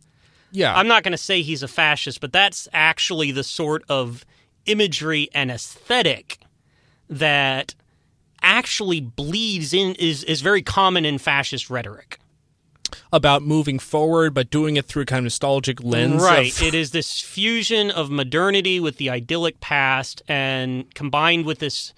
[0.50, 4.24] Yeah, I'm not going to say he's a fascist, but that's actually the sort of
[4.66, 6.38] imagery and aesthetic
[7.08, 7.74] that
[8.42, 12.18] actually bleeds in is is very common in fascist rhetoric.
[13.12, 16.22] About moving forward, but doing it through a kind of nostalgic lens.
[16.22, 16.52] Right.
[16.52, 21.92] of- it is this fusion of modernity with the idyllic past and combined with this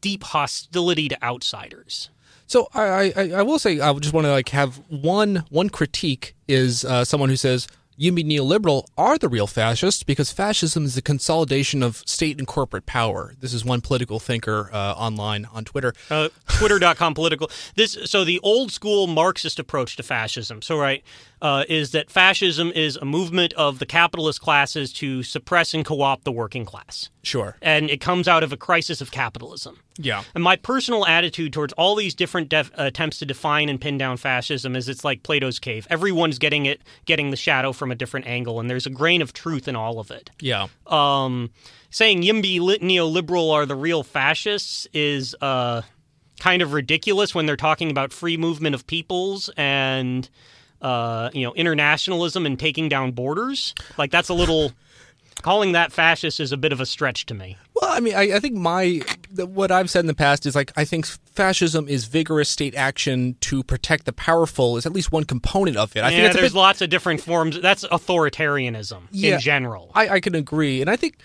[0.00, 2.10] deep hostility to outsiders.
[2.46, 6.34] So I, I I will say I just want to like have one one critique
[6.48, 10.94] is uh, someone who says you mean neoliberal are the real fascists because fascism is
[10.94, 13.34] the consolidation of state and corporate power.
[13.40, 15.92] This is one political thinker uh, online on Twitter.
[16.08, 21.02] uh, twitter.com political this so the old school marxist approach to fascism so right
[21.40, 26.24] uh, is that fascism is a movement of the capitalist classes to suppress and co-opt
[26.24, 27.56] the working class Sure.
[27.62, 30.22] and it comes out of a crisis of capitalism Yeah.
[30.34, 34.16] and my personal attitude towards all these different def- attempts to define and pin down
[34.16, 35.86] fascism is it's like Plato's cave.
[35.90, 39.32] Everyone's getting it, getting the shadow from a different angle, and there's a grain of
[39.32, 40.66] truth in all of it Yeah.
[40.86, 41.50] um,
[41.90, 45.82] saying Yimby lit neoliberal are the real fascists is uh,
[46.40, 50.28] kind of ridiculous when they're talking about free movement of peoples and
[50.82, 53.74] uh, you know internationalism and taking down borders.
[53.96, 54.72] Like that's a little
[55.42, 57.56] calling that fascist is a bit of a stretch to me.
[57.74, 59.00] Well, I mean, I, I think my
[59.36, 63.36] what I've said in the past is like I think fascism is vigorous state action
[63.42, 66.02] to protect the powerful is at least one component of it.
[66.02, 67.60] I think yeah, a there's bit lots of different forms.
[67.60, 69.34] That's authoritarianism Yeah.
[69.34, 69.90] in general.
[69.94, 71.18] I, I can agree, and I think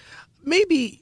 [0.43, 1.01] maybe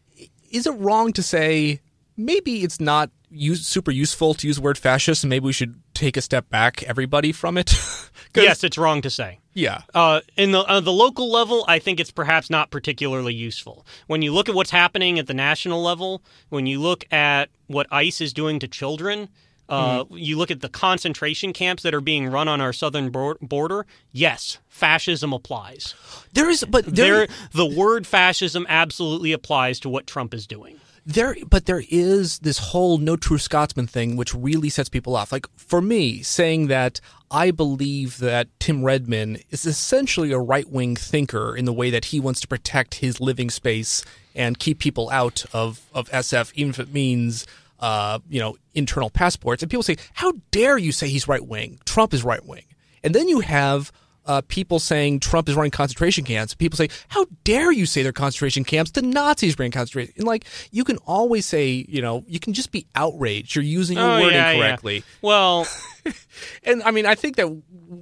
[0.52, 1.82] is it wrong to say
[2.18, 5.82] maybe it's not use, super useful to use the word fascist, and maybe we should
[5.94, 7.74] take a step back, everybody, from it.
[8.36, 9.40] yes, it's wrong to say.
[9.54, 13.86] yeah, Uh, in the uh, the local level, I think it's perhaps not particularly useful.
[14.08, 17.88] When you look at what's happening at the national level, when you look at what
[17.92, 19.30] ICE is doing to children,
[19.70, 23.86] uh, you look at the concentration camps that are being run on our southern border.
[24.12, 25.96] Yes, fascism applies.
[26.34, 30.81] there is, but there, There, the word fascism absolutely applies to what Trump is doing.
[31.06, 35.32] There, but there is this whole no true Scotsman thing, which really sets people off.
[35.32, 40.96] Like for me, saying that I believe that Tim Redmond is essentially a right wing
[40.96, 45.10] thinker in the way that he wants to protect his living space and keep people
[45.10, 47.46] out of of SF, even if it means.
[47.80, 51.80] Uh, you know, internal passports, and people say, "How dare you say he's right wing?
[51.84, 52.66] Trump is right wing."
[53.04, 53.92] And then you have
[54.26, 56.54] uh, people saying Trump is running concentration camps.
[56.54, 58.92] People say, "How dare you say they're concentration camps?
[58.92, 62.72] The Nazis ran concentration." And like, you can always say, you know, you can just
[62.72, 63.56] be outraged.
[63.56, 64.52] You're using your Oh, word yeah, yeah.
[64.52, 65.04] incorrectly.
[65.22, 65.68] Well,
[66.64, 67.48] And I mean, I think that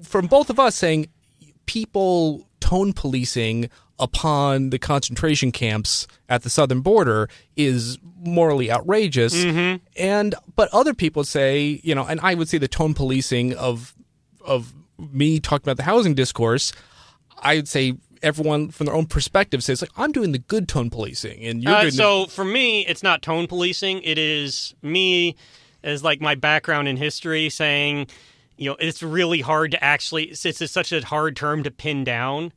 [0.03, 1.07] from both of us saying
[1.65, 9.35] people tone policing upon the concentration camps at the southern border is morally outrageous.
[9.35, 9.83] Mm-hmm.
[9.97, 13.93] And but other people say, you know, and I would say the tone policing of
[14.41, 14.73] of
[15.11, 16.71] me talking about the housing discourse,
[17.41, 20.89] I would say everyone from their own perspective says like I'm doing the good tone
[20.89, 24.01] policing and you're Uh, doing the- so for me, it's not tone policing.
[24.03, 25.35] It is me
[25.83, 28.07] as like my background in history saying
[28.57, 30.25] you know, it's really hard to actually.
[30.25, 32.51] It's, it's such a hard term to pin down.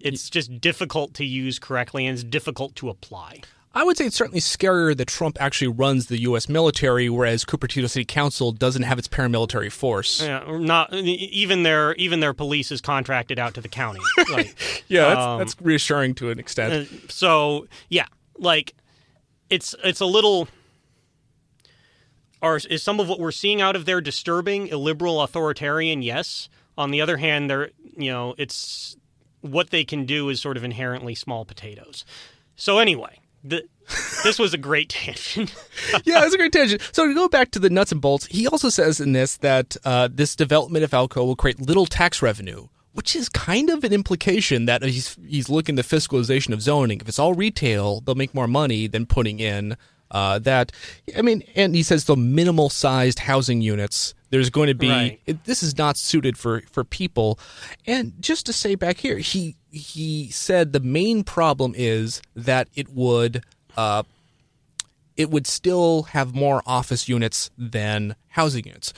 [0.00, 3.40] It's just difficult to use correctly, and it's difficult to apply.
[3.74, 6.48] I would say it's certainly scarier that Trump actually runs the U.S.
[6.48, 10.22] military, whereas Cupertino City Council doesn't have its paramilitary force.
[10.22, 14.00] Yeah, not even their even their police is contracted out to the county.
[14.30, 16.72] Like, Yeah, that's, Um, that's reassuring to an extent.
[16.90, 18.06] Uh, so yeah,
[18.38, 18.74] like
[19.50, 20.48] it's it's a little.
[22.40, 26.02] Are is some of what we're seeing out of there disturbing, illiberal, authoritarian?
[26.02, 26.48] Yes.
[26.76, 28.96] On the other hand, they're you know it's
[29.40, 32.04] what they can do is sort of inherently small potatoes.
[32.56, 33.64] So anyway, the,
[34.24, 35.54] this was a great tangent.
[36.04, 36.82] yeah, that's a great tangent.
[36.92, 39.76] So to go back to the nuts and bolts, he also says in this that
[39.84, 43.92] uh, this development of Vallco will create little tax revenue, which is kind of an
[43.92, 47.00] implication that he's he's looking the fiscalization of zoning.
[47.00, 49.76] If it's all retail, they'll make more money than putting in
[50.10, 50.72] uh, that.
[51.16, 54.14] I mean, and he says the minimal sized housing units.
[54.30, 55.20] There's going to be Right.
[55.26, 57.38] it, this is not suited for for people.
[57.86, 62.88] And just to say back here, he he said the main problem is that it
[62.90, 63.44] would.
[63.76, 64.02] Uh,
[65.16, 68.92] it would still have more office units than housing units.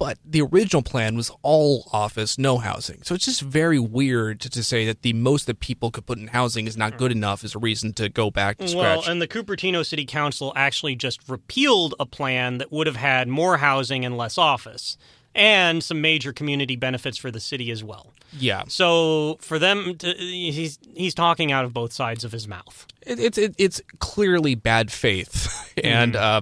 [0.00, 3.02] But the original plan was all office, no housing.
[3.02, 6.16] So it's just very weird to, to say that the most that people could put
[6.16, 9.00] in housing is not good enough as a reason to go back to scratch.
[9.00, 13.28] Well, and the Cupertino City Council actually just repealed a plan that would have had
[13.28, 14.96] more housing and less office,
[15.34, 18.10] and some major community benefits for the city as well.
[18.32, 22.86] yeah, So for them, to, he's he's talking out of both sides of his mouth.
[23.06, 26.40] it, it's it, it's clearly bad faith, and uh,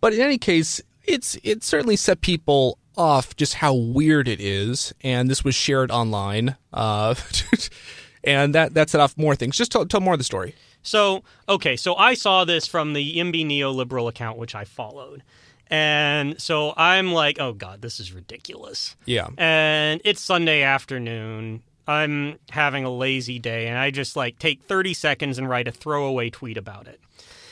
[0.00, 4.94] but in any case, it's it certainly set people off just how weird it is,
[5.02, 7.14] and this was shared online, uh,
[8.24, 9.56] and that that set off more things.
[9.56, 10.54] Just tell, tell more of the story.
[10.82, 15.22] So okay, so I saw this from the Yimby neoliberal account, which I followed,
[15.68, 18.96] and so I'm like, oh god, this is ridiculous.
[19.04, 19.28] Yeah.
[19.36, 21.62] and it's Sunday afternoon.
[21.88, 25.72] I'm having a lazy day, and I just like take 30 seconds and write a
[25.72, 27.00] throwaway tweet about it.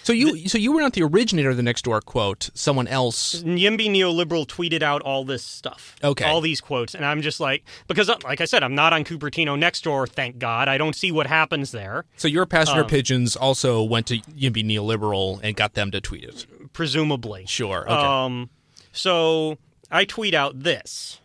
[0.05, 2.50] So you so you were not the originator of the Nextdoor quote.
[2.55, 3.42] Someone else.
[3.42, 5.96] Yimby Neoliberal tweeted out all this stuff.
[6.05, 6.24] Okay.
[6.26, 6.94] All these quotes.
[6.94, 10.38] And I'm just like, because, uh, like I said, I'm not on Cupertino Nextdoor, thank
[10.38, 10.68] God.
[10.68, 14.62] I don't see what happens there, So your passenger Um, pigeons also went to Yimby
[14.64, 16.46] Neoliberal and got them to tweet it.
[16.74, 17.46] presumably.
[17.46, 17.82] Sure.
[17.84, 17.92] Okay.
[17.94, 18.50] Um,
[18.92, 19.57] so
[19.90, 21.20] I tweet out this.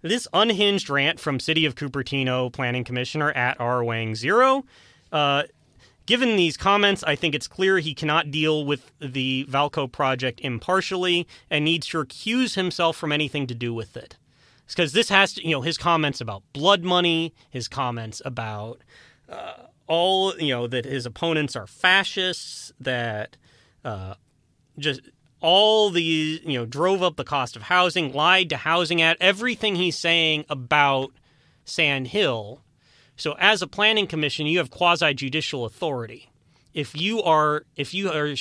[0.00, 4.64] This unhinged rant from City of Cupertino Planning Commissioner at R Wang Zero.
[5.12, 5.42] Uh,
[6.08, 11.28] given these comments, I think it's clear he cannot deal with the Vallco project impartially
[11.50, 14.16] and needs to recuse himself from anything to do with it.
[14.66, 18.80] Because this has to, you know, his comments about blood money, his comments about
[19.28, 23.36] uh, all, you know, that his opponents are fascists, that
[23.84, 24.14] uh,
[24.78, 25.02] just
[25.42, 29.76] all these, you know, drove up the cost of housing, lied to housing at everything
[29.76, 31.10] he's saying about
[31.66, 32.62] Sand Hill.
[33.18, 36.30] So, as a planning commission, you have quasi judicial authority.
[36.72, 38.34] If you are, if you are,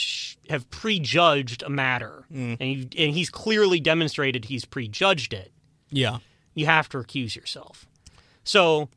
[0.50, 5.52] have prejudged a matter, and you, and he's clearly demonstrated he's prejudged it,
[5.90, 6.20] yeah.
[6.54, 7.86] you have to recuse yourself.
[8.44, 8.90] So,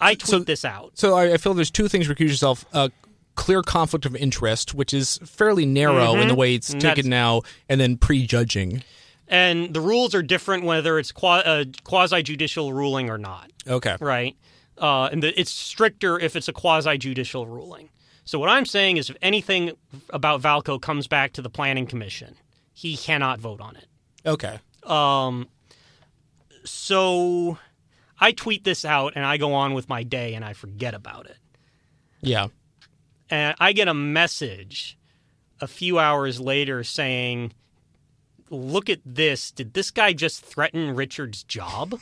[0.00, 0.92] I tweet So- this out.
[0.98, 2.64] So I, I feel there's two things to recuse yourself.
[2.72, 2.88] Uh,
[3.36, 7.10] clear conflict of interest, which is fairly narrow in the way it's taken Mm-hmm.
[7.10, 8.82] now, and then prejudging.
[9.28, 13.50] And the rules are different whether it's qua- uh, quasi judicial ruling or not.
[13.68, 13.96] Okay.
[14.00, 14.34] right?
[14.78, 17.88] Uh, and the, it's stricter if it's a quasi judicial ruling.
[18.24, 19.72] So what I'm saying is, if anything
[20.10, 22.36] about Vallco comes back to the Planning Commission,
[22.72, 23.86] he cannot vote on it.
[24.26, 24.58] Okay.
[24.82, 25.48] Um,
[26.64, 27.58] so
[28.20, 31.26] I tweet this out and I go on with my day and I forget about
[31.26, 31.38] it.
[32.20, 32.48] Yeah.
[33.30, 34.98] And I get a message
[35.60, 37.52] a few hours later saying,
[38.50, 39.50] "Look at this!
[39.50, 42.00] Did this guy just threaten Richard's job?"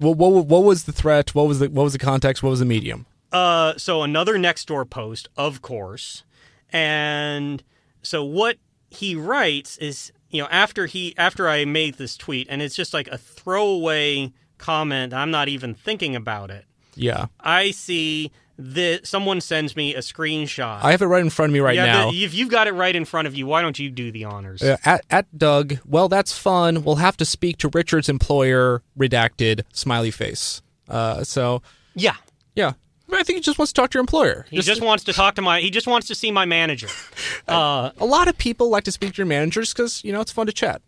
[0.00, 1.34] Well, what what was the threat?
[1.34, 2.42] What was the what was the context?
[2.42, 3.06] What was the medium?
[3.32, 6.22] Uh, so another Nextdoor post, of course,
[6.70, 7.62] and
[8.02, 8.58] so what
[8.90, 12.94] he writes is, you know, after he after I made this tweet, and it's just
[12.94, 15.12] like a throwaway comment.
[15.12, 16.64] I'm not even thinking about it.
[16.94, 17.26] Yeah.
[17.40, 20.80] I see that someone sends me a screenshot.
[20.82, 22.10] I have it right in front of me right yeah, now.
[22.10, 24.24] the- if you've got it right in front of you, why don't you do the
[24.24, 24.62] honors?
[24.62, 26.84] Uh, at, at Doug, well, that's fun.
[26.84, 30.62] We'll have to speak to Richard's employer, redacted, smiley face.
[30.88, 31.62] Uh, so,
[31.94, 32.16] yeah.
[32.54, 32.74] yeah.
[33.12, 34.46] I think he just wants to talk to your employer.
[34.50, 35.60] He just, wants to talk to my.
[35.60, 36.88] He just wants to see my manager.
[37.46, 40.32] Uh, a lot of people like to speak to your managers because, you know, it's
[40.32, 40.80] fun to chat.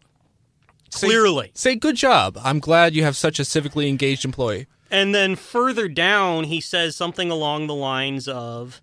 [0.88, 1.50] Say- clearly.
[1.52, 2.38] Say, good job.
[2.42, 4.66] I'm glad you have such a civically engaged employee.
[4.90, 8.80] And then further down, he says something along the lines of,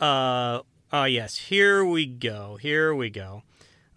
[0.00, 0.60] uh,
[0.92, 2.56] oh, yes, here we go.
[2.60, 3.42] Here we go.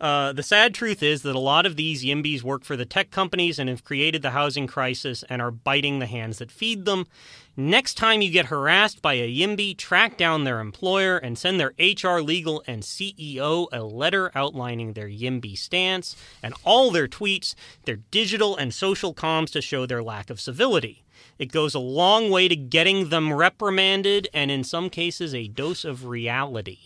[0.01, 3.09] Uh, the sad truth is that a lot of these YIMBYs work for the tech
[3.09, 7.07] companies and have created the housing crisis and are biting the hands that feed them.
[7.55, 11.73] Next time you get harassed by a YIMBY, track down their employer and send their
[11.79, 17.97] HR, legal, and CEO a letter outlining their YIMBY stance and all their tweets, their
[18.11, 21.03] digital and social comms to show their lack of civility.
[21.39, 25.83] It goes a long way to getting them reprimanded and, in some cases, a dose
[25.83, 26.79] of reality.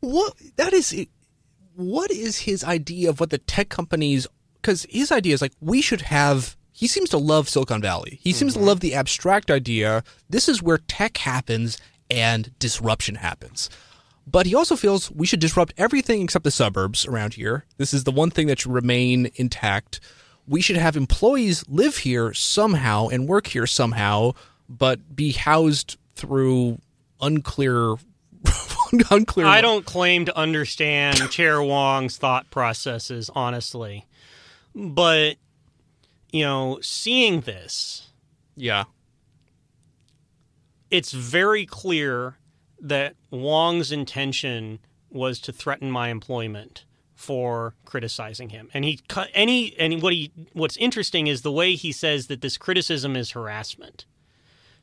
[0.00, 1.06] What that is
[1.74, 4.26] what is his idea of what the tech companies
[4.60, 8.18] because his idea is like we should have he seems to love silicon valley.
[8.22, 8.68] He seems to mm-hmm.
[8.68, 10.02] love the abstract idea.
[10.28, 11.78] This is where tech happens
[12.10, 13.70] and disruption happens.
[14.26, 17.64] But he also feels we should disrupt everything except the suburbs around here.
[17.76, 20.00] This is the one thing that should remain intact
[20.52, 24.32] we should have employees live here somehow and work here somehow
[24.68, 26.78] but be housed through
[27.20, 27.96] unclear
[29.10, 34.06] unclear I don't claim to understand Chair Wang's thought processes, honestly.
[34.74, 35.36] But,
[36.32, 38.08] you know, seeing this,
[38.56, 38.84] yeah
[40.92, 42.36] it's very clear
[42.78, 44.78] that Wang's intention
[45.10, 46.84] was to threaten my employment
[47.22, 48.68] for criticizing him.
[48.74, 52.40] And he cut any and what he what's interesting is the way he says that
[52.40, 54.06] this criticism is harassment.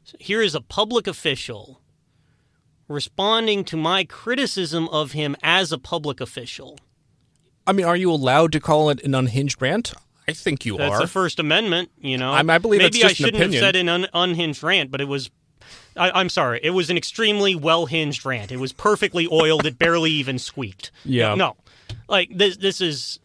[0.06, 1.82] So here is a public official
[2.88, 6.80] responding to my criticism of him as a public official.
[7.68, 9.94] I mean, are you allowed to call it an unhinged rant?
[10.28, 11.02] I think you That's are.
[11.02, 12.32] the First Amendment, you know.
[12.32, 15.08] I- I believe maybe that's I shouldn't have said an un- unhinged rant, but it
[15.08, 15.30] was.
[15.98, 16.60] I, I'm sorry.
[16.64, 18.52] It was an extremely well hinged rant.
[18.52, 19.66] It was perfectly oiled.
[19.66, 20.92] it barely even squeaked.
[21.04, 21.36] Yeah.
[21.36, 21.56] No,
[22.08, 22.58] like this.
[22.58, 23.20] This is,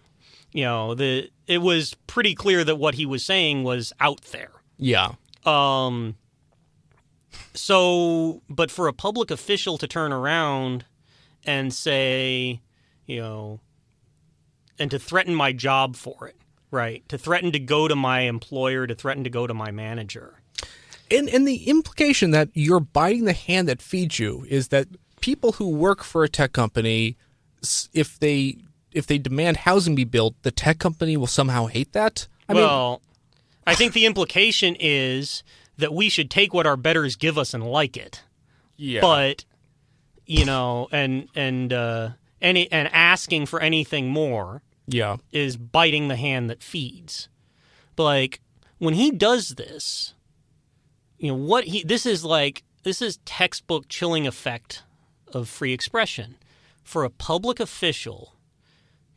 [0.52, 1.30] you know, the.
[1.46, 4.52] It was pretty clear that what he was saying was out there.
[4.78, 5.12] yeah.
[5.44, 6.16] Um.
[7.54, 10.84] So, but for a public official to turn around
[11.44, 12.60] and say,
[13.06, 13.60] you know,
[14.78, 16.36] and to threaten my job for it,
[16.70, 17.08] right?
[17.08, 20.40] To threaten to go to my employer, to threaten to go to my manager.
[21.10, 24.88] And and the implication that you're biting the hand that feeds you is that
[25.20, 27.16] people who work for a tech company,
[27.92, 28.58] if they
[28.92, 32.28] if they demand housing be built, the tech company will somehow hate that.
[32.48, 33.02] I mean, well,
[33.66, 35.42] I think the implication is
[35.76, 38.22] that we should take what our betters give us and like it.
[38.76, 39.44] yeah, But
[40.26, 42.10] you know, and and uh
[42.40, 47.28] any and asking for anything more yeah, is biting the hand that feeds.
[47.96, 48.40] But like
[48.78, 50.14] when he does this,
[51.18, 54.82] you know what he this is like this is textbook chilling effect
[55.32, 56.36] of free expression
[56.84, 58.34] for a public official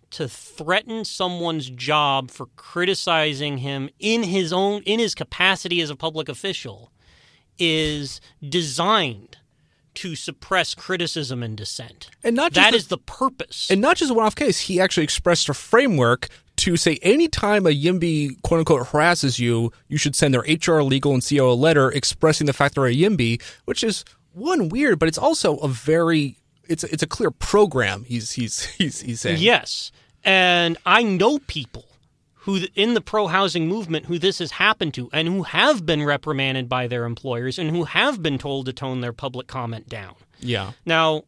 [0.10, 5.96] to threaten someone's job for criticizing him in his own in his capacity as a
[5.96, 6.92] public official
[7.60, 9.38] is designed
[9.96, 12.10] to suppress criticism and dissent.
[12.24, 13.68] and not just That the- is the purpose.
[13.70, 17.66] And not just a one off case, he actually expressed a framework to say anytime
[17.66, 21.54] a YIMBY quote unquote harasses you, you should send their HR, legal, and CO a
[21.54, 25.68] letter expressing the fact they're a YIMBY, which is one weird, but it's also a
[25.68, 26.38] very
[26.70, 29.40] it's it's a clear program he's he's he's he's saying.
[29.40, 29.92] Yes.
[30.24, 31.86] And I know people
[32.48, 36.04] who in the pro housing movement who this has happened to and who have been
[36.04, 40.16] reprimanded by their employers and who have been told to tone their public comment down.
[40.40, 40.72] Yeah.
[40.86, 41.24] Now,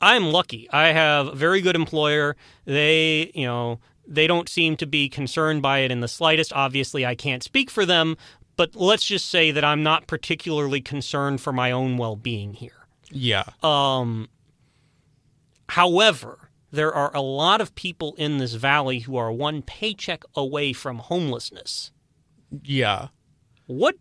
[0.00, 0.68] I'm lucky.
[0.72, 2.36] I have a very good employer.
[2.64, 6.52] They, you know, they don't seem to be concerned by it in the slightest.
[6.52, 8.16] Obviously, I can't speak for them,
[8.56, 12.86] but let's just say that I'm not particularly concerned for my own well-being here.
[13.10, 13.44] Yeah.
[13.62, 14.28] Um,
[15.70, 20.72] however, there are a lot of people in this valley who are one paycheck away
[20.72, 21.90] from homelessness.
[22.62, 23.08] Yeah.
[23.66, 23.96] What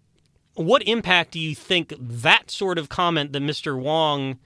[0.55, 3.81] what impact do you think that sort of comment that Mr.
[3.81, 4.39] Wang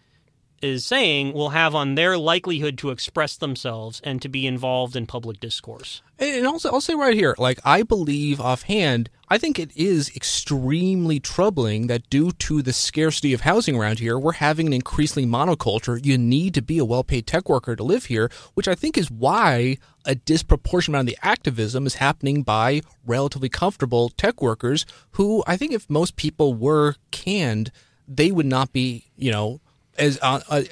[0.64, 5.06] is saying will have on their likelihood to express themselves and to be involved in
[5.06, 6.02] public discourse?
[6.20, 11.20] And also, I'll say right here, like I believe offhand, I think it is extremely
[11.20, 16.04] troubling that due to the scarcity of housing around here, we're having an increasingly monoculture.
[16.04, 19.10] You need to be a well-paid tech worker to live here, which I think is
[19.10, 25.44] why a disproportionate amount of the activism is happening by relatively comfortable tech workers who
[25.48, 27.72] I think if most people were canned,
[28.08, 29.62] they would not be, you know,
[29.98, 30.64] as uh, uh,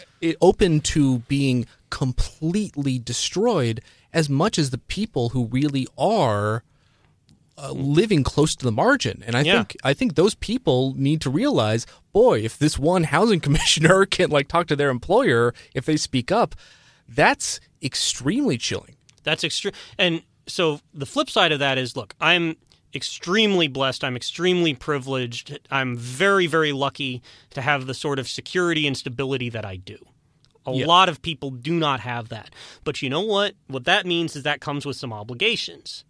[0.42, 3.82] open to being completely destroyed
[4.14, 6.64] as much as the people who really are
[7.58, 9.24] uh, living close to the margin.
[9.28, 9.54] And I Yeah.
[9.58, 14.30] think I think those people need to realize, boy, if this one housing commissioner can
[14.32, 16.56] like talk to their employer if they speak up,
[17.08, 18.96] that's extremely chilling.
[19.24, 19.74] That's extreme.
[19.98, 22.56] And so the flip side of that is look, I'm
[22.94, 24.04] extremely blessed.
[24.04, 25.60] I'm extremely privileged.
[25.70, 27.22] I'm very, very lucky
[27.52, 29.98] to have the sort of security and stability that I do.
[30.66, 30.86] A Yeah.
[30.86, 32.54] lot of people do not have that.
[32.84, 33.56] But you know what?
[33.68, 36.04] What that means is that comes with some obligations.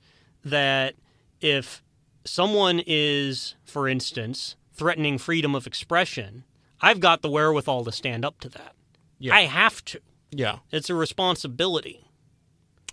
[0.44, 0.96] That
[1.40, 1.82] if
[2.26, 6.44] someone is, for instance, threatening freedom of expression,
[6.82, 8.76] I've got the wherewithal to stand up to that.
[9.20, 9.36] Yeah.
[9.36, 10.02] I have to.
[10.32, 10.60] Yeah.
[10.72, 12.06] It's a responsibility.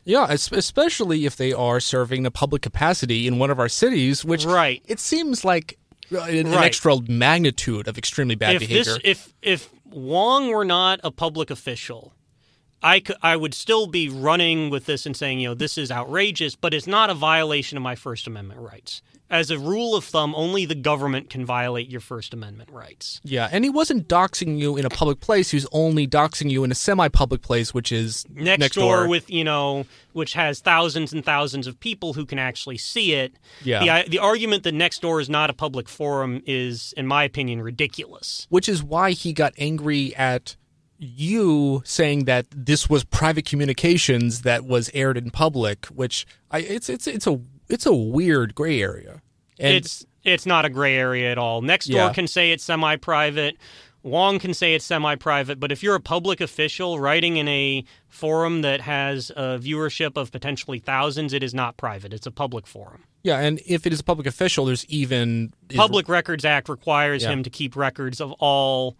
[0.08, 4.46] Yeah, especially if they are serving a public capacity in one of our cities, which
[4.46, 4.82] Right.
[4.86, 5.78] it seems like
[6.10, 6.64] uh, an, an Right.
[6.64, 8.84] extra magnitude of extremely bad if behavior.
[8.84, 12.14] this if if Wang were not a public official,
[12.82, 15.90] I could, I would still be running with this and saying, you know, this is
[15.90, 19.02] outrageous, but it's not a violation of my First Amendment rights.
[19.30, 23.20] As a rule of thumb, only the government can violate your First Amendment rights.
[23.24, 26.64] yeah, and he wasn't doxing you in a public place; he was only doxing you
[26.64, 31.24] in a semi-public place, which is Next, door, with you know, which has thousands and
[31.24, 33.34] thousands of people who can actually see it.
[33.62, 34.04] Yeah.
[34.04, 38.46] The the argument that Nextdoor is not a public forum is, in my opinion, ridiculous.
[38.48, 40.56] which is why he got angry at
[40.98, 46.88] you saying that this was private communications that was aired in public which I it's
[46.88, 49.20] it's it's a it's a weird gray area
[49.58, 51.62] and it's it's not a gray area at all.
[51.62, 52.04] Next Yeah.
[52.06, 53.56] door can say it's semi-private.
[54.02, 58.62] Wang can say it's semi-private, but if you're a public official writing in a forum
[58.62, 62.12] that has a viewership of potentially thousands, it is not private.
[62.12, 63.04] It's a public forum.
[63.24, 67.22] yeah and if it is a public official there's even is- Public Records Act requires
[67.24, 67.30] Yeah.
[67.32, 68.96] him to keep records of all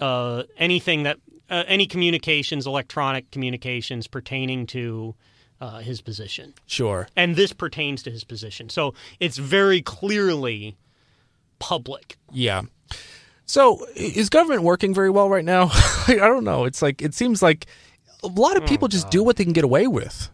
[0.00, 1.18] uh, anything that
[1.50, 5.14] uh, any communications, electronic communications pertaining to
[5.60, 8.68] uh, his position, sure and this pertains to his position.
[8.68, 10.76] So it's very clearly
[11.58, 12.18] public.
[12.32, 12.62] yeah
[13.46, 15.70] so is government working very well right now
[16.08, 17.64] i don't know it's like it seems like
[18.22, 20.28] a lot of Oh, people just do what they can get away with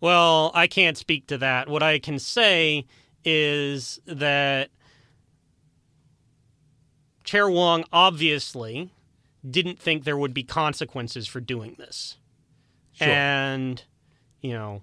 [0.00, 1.68] Well, I can't speak to that.
[1.68, 2.86] What I can say
[3.24, 4.70] is that
[7.24, 8.90] Chair Wang obviously
[9.48, 12.16] didn't think there would be consequences for doing this.
[12.92, 13.08] Sure.
[13.08, 13.82] And,
[14.40, 14.82] you know,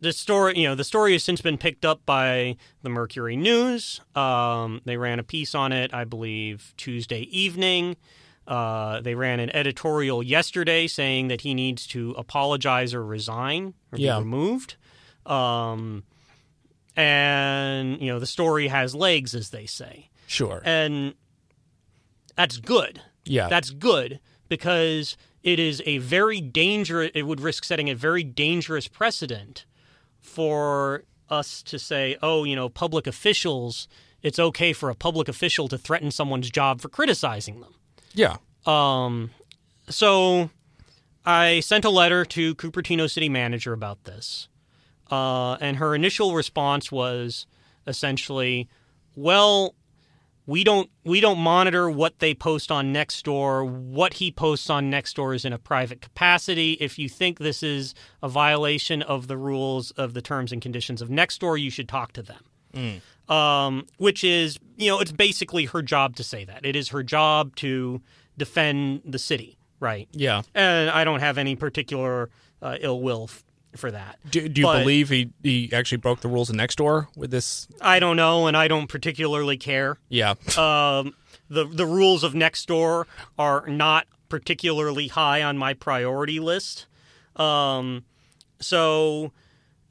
[0.00, 4.00] the story, you know, the story has since been picked up by the Mercury News.
[4.14, 7.96] Um, they ran a piece on it, I believe, Tuesday evening.
[8.46, 13.98] Uh, they ran an editorial yesterday saying that he needs to apologize or resign or
[13.98, 14.16] Yeah.
[14.18, 14.76] be removed.
[15.24, 16.04] Um,
[16.96, 21.14] and you know the story has legs, as they say, sure and
[22.36, 23.00] that's good.
[23.24, 25.16] yeah That's good because
[25.46, 27.12] it is a very dangerous.
[27.14, 29.64] It would risk setting a very dangerous precedent
[30.18, 33.86] for us to say, oh, you know, public officials.
[34.22, 37.74] It's okay for a public official to threaten someone's job for criticizing them.
[38.12, 39.30] yeah Um,
[39.88, 40.50] so
[41.24, 44.48] I sent a letter to Cupertino city manager about this.
[45.08, 47.46] Uh, and her initial response was
[47.86, 48.68] essentially,
[49.14, 49.76] well,
[50.46, 53.68] we don't we don't monitor what they post on Nextdoor.
[53.68, 56.72] What he posts on Nextdoor is in a private capacity.
[56.80, 61.02] If you think this is a violation of the rules of the terms and conditions
[61.02, 62.44] of Nextdoor, you should talk to them
[63.28, 66.64] um, which is, you know, it's basically her job to say that.
[66.64, 68.02] It is her job to
[68.36, 70.08] defend the city, right?
[70.12, 72.30] yeah And I don't have any particular
[72.62, 73.44] uh, ill will f-
[73.74, 74.18] for that.
[74.30, 77.66] do, do you But- believe he, he actually broke the rules of Nextdoor with this
[77.80, 79.98] I don't know, and I don't particularly care.
[80.08, 81.14] yeah Um,
[81.48, 83.04] the the rules of Nextdoor
[83.38, 86.86] are not particularly high on my priority list.
[87.36, 88.04] Um,
[88.60, 89.32] so,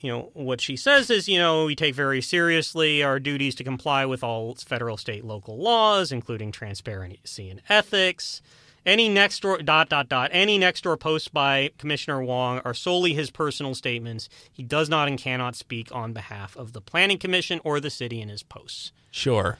[0.01, 3.63] you know, what she says is, you know, we take very seriously our duties to
[3.63, 8.41] comply with all federal, state, local laws, including transparency and ethics.
[8.85, 13.73] Any Nextdoor dot dot dot any Nextdoor posts by Commissioner Wang are solely his personal
[13.73, 14.29] statements.
[14.51, 18.21] He does not and cannot speak on behalf of the Planning Commission or the city
[18.21, 18.91] in his posts.
[19.11, 19.57] sure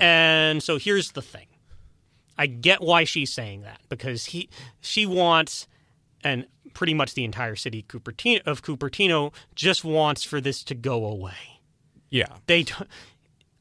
[0.00, 1.46] And so here's the thing.
[2.36, 4.48] I get why she's saying that because he
[4.80, 5.66] she wants
[6.22, 10.74] and pretty much the entire city of Cupertino, of Cupertino just wants for this to
[10.74, 11.60] go away.
[12.10, 12.66] yeah They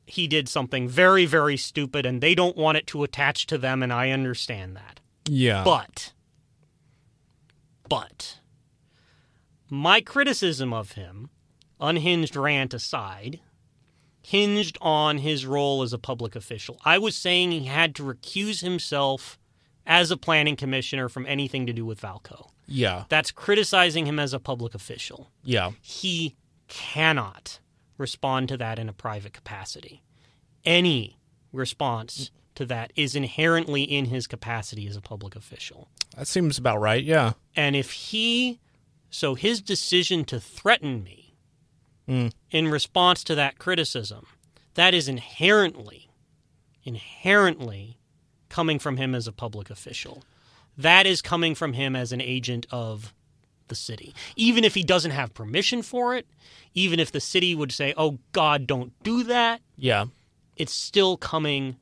[0.08, 3.84] he did something very very stupid and they don't want it to attach to them
[3.84, 4.99] and I understand that.
[5.30, 6.14] yeah But
[7.89, 8.39] but
[9.70, 11.30] my criticism of him,
[11.80, 13.39] unhinged rant aside,
[14.22, 16.80] hinged on his role as a public official.
[16.86, 19.38] I was saying he had to recuse himself
[19.86, 22.49] as a planning commissioner from anything to do with Vallco.
[22.66, 25.30] yeah That's criticizing him as a public official.
[25.43, 26.36] yeah He
[26.68, 27.60] cannot
[27.97, 30.03] respond to that in a private capacity.
[30.65, 31.17] Any
[31.51, 35.87] response to that is inherently in his capacity as a public official.
[36.15, 38.59] that seems about right yeah And if he,
[39.09, 41.23] so his decision to threaten me
[42.07, 42.31] Mm.
[42.51, 44.25] in response to that criticism,
[44.75, 46.07] that is inherently,
[46.83, 47.97] inherently
[48.49, 50.23] coming from him as a public official.
[50.77, 53.11] that is coming from him as an agent of
[53.68, 54.13] the city.
[54.36, 56.28] Even if he doesn't have permission for it,
[56.74, 60.05] even if the city would say, "Oh God, don't do that," Yeah.
[60.55, 61.78] it's still coming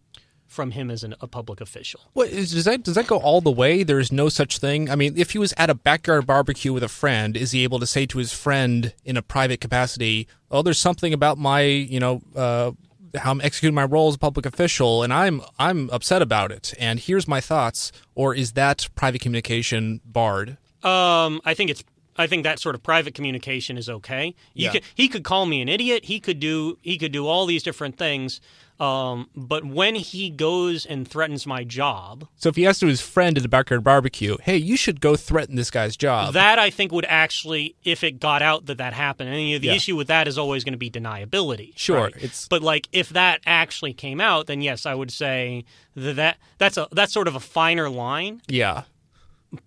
[0.47, 1.99] from him as an, a public official.
[2.13, 3.83] What is, does that does that go all the way?
[3.83, 4.89] There's no such thing.
[4.89, 7.79] I mean, if he was at a backyard barbecue with a friend, is he able
[7.79, 11.99] to say to his friend in a private capacity, "Oh, there's something about my, you
[11.99, 12.71] know, uh,
[13.17, 16.73] how I'm executing my role as a public official, and I'm I'm upset about it,
[16.79, 20.57] and here's my thoughts," or is that private communication barred?
[20.85, 21.83] Um, I think it's.
[22.17, 24.35] I think that sort of private communication is okay.
[24.53, 24.71] You Yeah.
[24.71, 26.05] could, he could call me an idiot.
[26.05, 26.77] He could do.
[26.81, 28.39] He could do all these different things.
[28.79, 33.01] Um, but when he goes and threatens my job, So if he has to his
[33.01, 36.69] friend at the backyard barbecue, "Hey, you should go threaten this guy's job," that I
[36.69, 39.73] think would actually, if it got out that that happened, and you know, the Yeah.
[39.75, 41.73] issue with that is always going to be deniability.
[41.77, 42.15] Sure, right?
[42.17, 45.65] it's- but like if that actually came out, then yes, I would say
[45.97, 48.41] that, that that's a that's sort of a finer line.
[48.47, 48.83] yeah.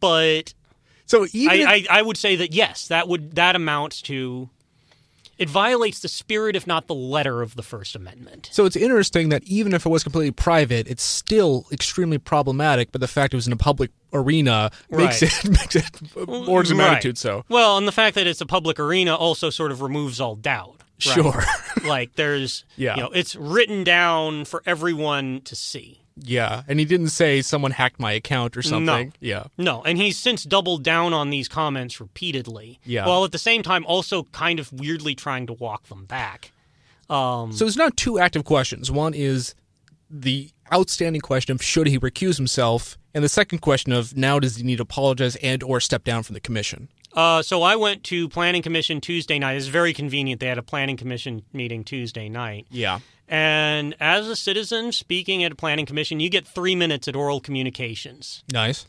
[0.00, 0.52] But
[1.08, 4.48] So even I, if- I, I would say that yes, that would that amounts to
[5.38, 8.48] it violates the spirit, if not the letter, of the First Amendment.
[8.50, 12.90] So it's interesting that even if it was completely private, it's still extremely problematic.
[12.90, 15.44] But the fact it was in a public arena makes Right.
[15.44, 15.90] it makes it
[16.26, 16.86] orders of Right.
[16.86, 17.18] magnitude.
[17.18, 20.34] So Well, and the fact that it's a public arena also sort of removes all
[20.34, 20.74] doubt.
[21.06, 21.14] right?
[21.14, 21.44] sure,
[21.86, 22.96] like there's Yeah.
[22.96, 26.00] you know, it's written down for everyone to see.
[26.22, 26.62] Yeah.
[26.68, 29.08] And he didn't say someone hacked my account or something.
[29.08, 29.12] No.
[29.20, 32.80] Yeah, No, and he's since doubled down on these comments repeatedly.
[32.84, 33.06] Yeah.
[33.06, 36.52] While at the same time also kind of weirdly trying to walk them back.
[37.10, 38.90] Um, So there's now two active questions.
[38.90, 39.54] One is
[40.10, 44.56] the outstanding question of should he recuse himself, and the second question of now does
[44.56, 46.88] he need to apologize and or step down from the commission?
[47.14, 49.54] Uh, so I went to Planning Commission Tuesday night.
[49.56, 50.40] It's very convenient.
[50.40, 52.66] They had a Planning Commission meeting Tuesday night.
[52.70, 53.00] Yeah.
[53.28, 57.40] And as a citizen speaking at a Planning Commission, you get three minutes at oral
[57.40, 58.42] communications.
[58.52, 58.86] Nice.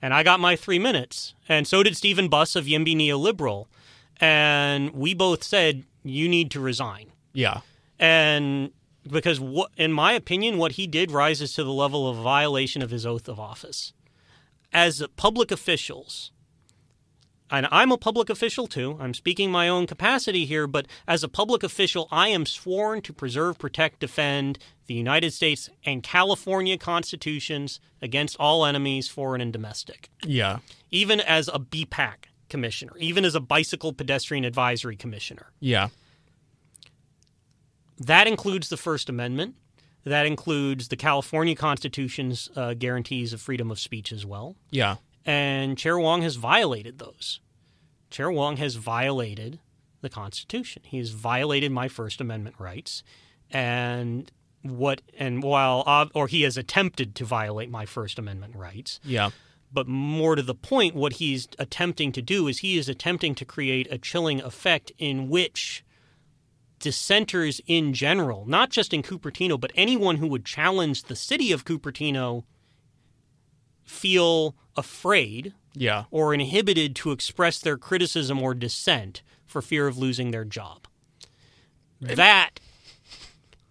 [0.00, 1.34] And I got my three minutes.
[1.48, 3.66] And so did Steven Buss of Yimby Neoliberal.
[4.18, 7.12] And we both said, you need to resign.
[7.32, 7.60] Yeah.
[7.98, 8.70] And
[9.10, 12.90] because, what, in my opinion, what he did rises to the level of violation of
[12.90, 13.92] his oath of office.
[14.72, 16.30] As public officials,
[17.50, 18.96] and I'm a public official too.
[19.00, 23.12] I'm speaking my own capacity here, but as a public official, I am sworn to
[23.12, 30.10] preserve, protect, defend the United States and California constitutions against all enemies, foreign and domestic.
[30.24, 30.58] Yeah.
[30.90, 35.46] Even as a BPAC commissioner, even as a bicycle pedestrian advisory commissioner.
[35.60, 35.88] Yeah.
[37.98, 39.54] That includes the First Amendment.
[40.04, 44.56] That includes the California Constitution's uh, guarantees of freedom of speech as well.
[44.70, 44.96] Yeah.
[45.24, 47.40] And Chair Wang has violated those.
[48.10, 49.60] Chair Wang has violated
[50.00, 50.82] the Constitution.
[50.84, 53.02] He has violated my First Amendment rights,
[53.50, 54.30] and
[54.62, 59.00] what and while or he has attempted to violate my First Amendment rights.
[59.04, 59.30] Yeah.
[59.72, 63.44] But more to the point, what he's attempting to do is he is attempting to
[63.44, 65.84] create a chilling effect in which
[66.80, 71.64] dissenters in general, not just in Cupertino, but anyone who would challenge the city of
[71.64, 72.44] Cupertino,
[73.90, 76.04] feel afraid Yeah.
[76.10, 80.86] or inhibited to express their criticism or dissent for fear of losing their job.
[82.00, 82.60] That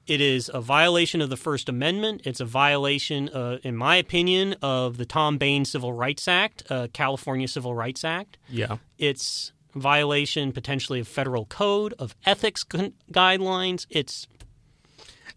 [0.06, 2.22] it is a violation of the First Amendment.
[2.26, 6.88] It's a violation, uh, in my opinion, of the Tom Bane Civil Rights Act, uh,
[6.94, 8.38] California Civil Rights Act.
[8.50, 8.78] Yeah.
[8.98, 13.86] It's violation potentially of federal code, of ethics gu- guidelines.
[13.90, 14.28] It's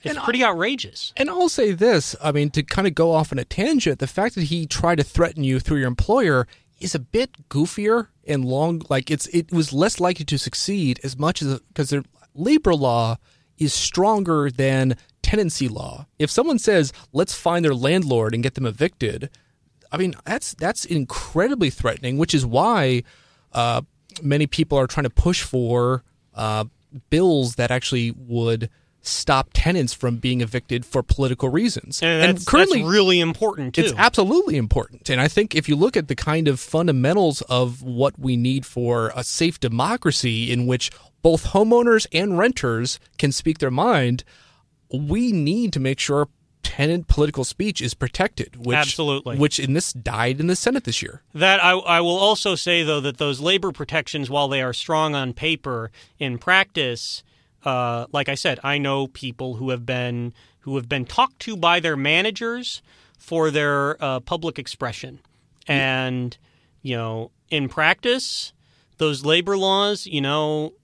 [0.05, 1.13] it's And pretty outrageous.
[1.17, 4.07] And I'll say this I mean, to kind of go off on a tangent, the
[4.07, 6.47] fact that he tried to threaten you through your employer
[6.81, 8.83] is a bit goofier and long.
[8.89, 11.95] Like, it's it was less likely to succeed as much as because
[12.35, 13.17] labor law
[13.59, 16.07] is stronger than tenancy law.
[16.19, 19.31] If someone says, let's find their landlord and get them evicted,
[19.93, 23.05] I mean, that's that's incredibly threatening, which is why
[23.53, 23.83] uh,
[24.23, 26.03] many people are trying to push for
[26.35, 26.65] uh,
[27.11, 28.69] bills that actually would
[29.03, 32.01] stop tenants from being evicted for political reasons.
[32.03, 33.83] And that's, that's really important too.
[33.83, 35.11] It's absolutely important.
[35.11, 38.65] And I think if you look at the kind of fundamentals of what we need
[38.65, 40.91] for a safe democracy in which
[41.21, 44.23] both homeowners and renters can speak their mind,
[44.93, 46.29] we need to make sure
[46.63, 49.37] tenant political speech is protected, which Absolutely.
[49.37, 51.23] which in this died in the Senate this year.
[51.35, 55.15] That I, I will also say though that those labor protections, while they are strong
[55.15, 55.91] on paper,
[56.21, 57.25] in practice,
[57.65, 61.57] uh, like I said, I know people who have been who have been talked to
[61.57, 62.83] by their managers
[63.19, 65.21] for their uh, public expression,
[65.67, 66.37] and
[66.83, 68.53] you know, in practice,
[68.99, 70.75] those labor laws, you know,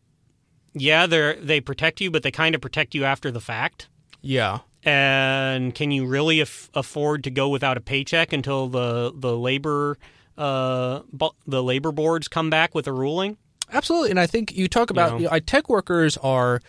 [0.75, 3.89] yeah, they they protect you, but they kind of protect you after the fact.
[4.23, 4.61] Yeah.
[4.85, 9.99] And can you really af- afford to go without a paycheck until the the labor
[10.37, 13.37] uh, bu- the labor boards come back with a ruling?
[13.73, 15.19] Absolutely, and I think you talk about know.
[15.19, 16.61] you know, tech workers are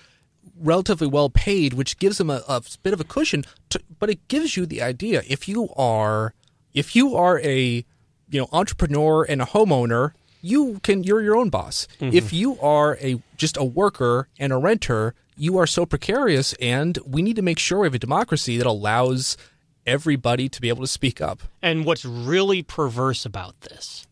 [0.60, 3.46] relatively well paid, which gives them a, a bit of a cushion.
[3.70, 6.34] To, but it gives you the idea if you are
[6.74, 7.86] if you are a
[8.30, 11.88] you know entrepreneur and a homeowner, you can you're your own boss.
[12.00, 12.16] Mm-hmm.
[12.16, 16.98] If you are a just a worker and a renter, you are so precarious, and
[17.06, 19.38] we need to make sure we have a democracy that allows
[19.86, 21.42] everybody to be able to speak up.
[21.62, 24.06] And what's really perverse about this,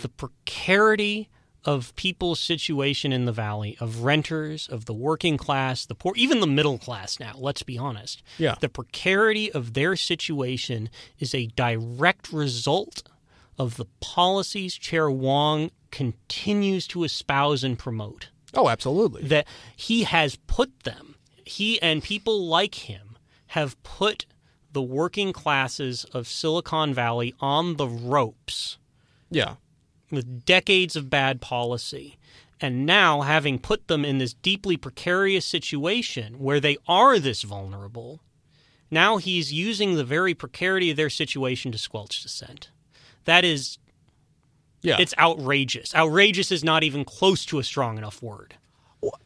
[0.00, 1.28] the precarity
[1.64, 6.40] of people's situation in the valley, of renters, of the working class, the poor, even
[6.40, 8.22] the middle class now, let's be honest.
[8.38, 8.56] Yeah.
[8.60, 13.02] The precarity of their situation is a direct result
[13.58, 19.22] of the policies Chair Wang continues to espouse and promote Oh, absolutely.
[19.24, 19.46] that
[19.76, 23.16] he has put them, he and people like him
[23.48, 24.26] have put
[24.72, 28.78] the working classes of Silicon Valley on the ropes
[29.30, 29.56] Yeah.
[30.12, 32.18] With decades of bad policy.
[32.60, 38.20] And now, having put them in this deeply precarious situation where they are this vulnerable,
[38.88, 42.70] now he's using the very precarity of their situation to squelch dissent.
[43.24, 43.78] That is,
[44.82, 44.96] Yeah.
[45.00, 45.92] it's outrageous.
[45.94, 48.54] Outrageous is not even close to a strong enough word.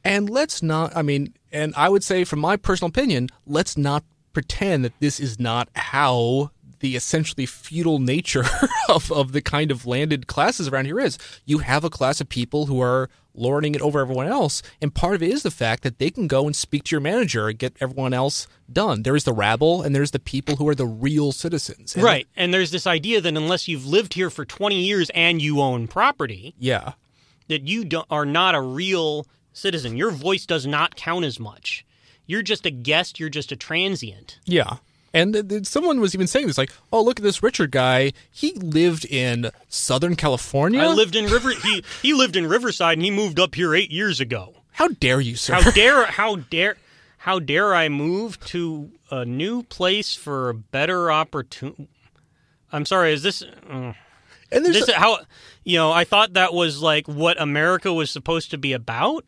[0.03, 4.05] And let's not, I mean, and I would say, from my personal opinion, let's not
[4.33, 6.51] pretend that this is not how
[6.81, 8.45] the essentially feudal nature
[8.89, 11.19] of, of the kind of landed classes around here is.
[11.45, 15.15] You have a class of people who are lording it over everyone else, and part
[15.15, 17.59] of it is the fact that they can go and speak to your manager and
[17.59, 19.03] get everyone else done.
[19.03, 21.95] There is the rabble, and there's the people who are the real citizens.
[21.95, 22.27] And- Right.
[22.35, 25.87] And there's this idea that unless you've lived here for 20 years and you own
[25.87, 26.93] property, Yeah.
[27.49, 29.97] that you are not a real citizen.
[29.99, 31.85] Your voice does not count as much.
[32.27, 34.39] You're just a guest, you're just a transient.
[34.47, 34.79] Yeah.
[35.17, 38.13] And th- th- someone was even saying this, like, "Oh, look at this Richard guy.
[38.31, 40.81] He lived in Southern California.
[40.83, 43.91] I lived in River he he lived in Riverside and he moved up here 8
[43.91, 44.55] years ago.
[44.73, 45.55] How dare you, sir?
[45.55, 46.77] How dare how dare
[47.19, 51.89] how dare I move to a new place for a better opportunity?
[52.73, 53.93] I'm sorry, is this uh,
[54.53, 55.21] and there's this how
[55.65, 59.25] you know, I thought that was like what America was supposed to be about.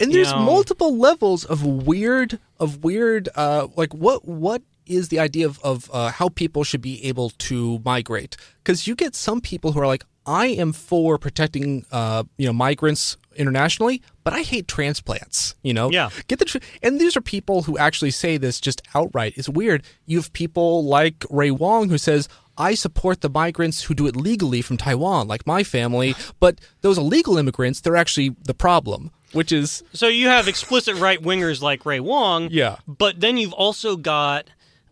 [0.00, 5.18] and there's know- multiple levels of weird of weird uh like what what is the
[5.18, 9.40] idea of of uh, how people should be able to migrate because you get some
[9.40, 14.42] people who are like I am for protecting uh you know migrants internationally but I
[14.42, 16.10] hate transplants you know Yeah.
[16.26, 19.82] get the tr- and these are people who actually say this just outright it's weird
[20.06, 22.28] you have people like Ray Wang who says
[22.60, 26.98] I support the migrants who do it legally from Taiwan like my family but those
[26.98, 31.84] illegal immigrants they're actually the problem which is So you have explicit right wingers like
[31.84, 32.76] Ray Wang, Yeah.
[32.86, 34.48] but then you've also got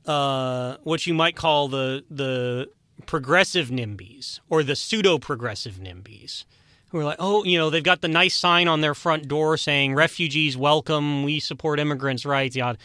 [0.06, 2.70] uh, what you might call the the
[3.06, 6.44] progressive NIMBYs or the pseudo progressive NIMBYs,
[6.90, 9.56] who are like, oh, you know, they've got the nice sign on their front door
[9.56, 12.78] saying "refugees welcome," "we support immigrants' rights," yada.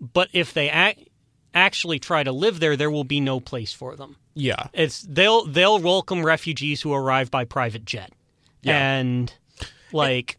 [0.00, 1.08] But if they ac-
[1.54, 4.16] actually try to live there, there will be no place for them.
[4.34, 8.12] yeah It's they'll they'll welcome refugees who arrive by private jet,
[8.62, 8.76] Yeah.
[8.98, 9.32] and
[9.92, 10.38] like.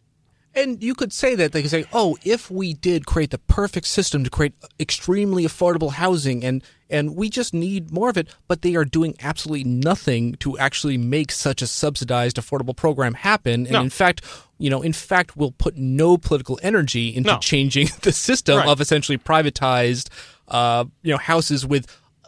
[0.58, 3.86] And you could say that they could say, "Oh, if we did create the perfect
[3.86, 8.64] system to create extremely affordable housing, and and we just need more of it," but
[8.64, 13.68] they are doing absolutely nothing to actually make such a subsidized affordable program happen.
[13.68, 13.82] And No.
[13.82, 14.22] in fact,
[14.58, 17.38] you know, in fact, will put no political energy into No.
[17.40, 18.68] changing the system Right.
[18.68, 20.10] of essentially privatized,
[20.48, 21.86] uh, you know, houses with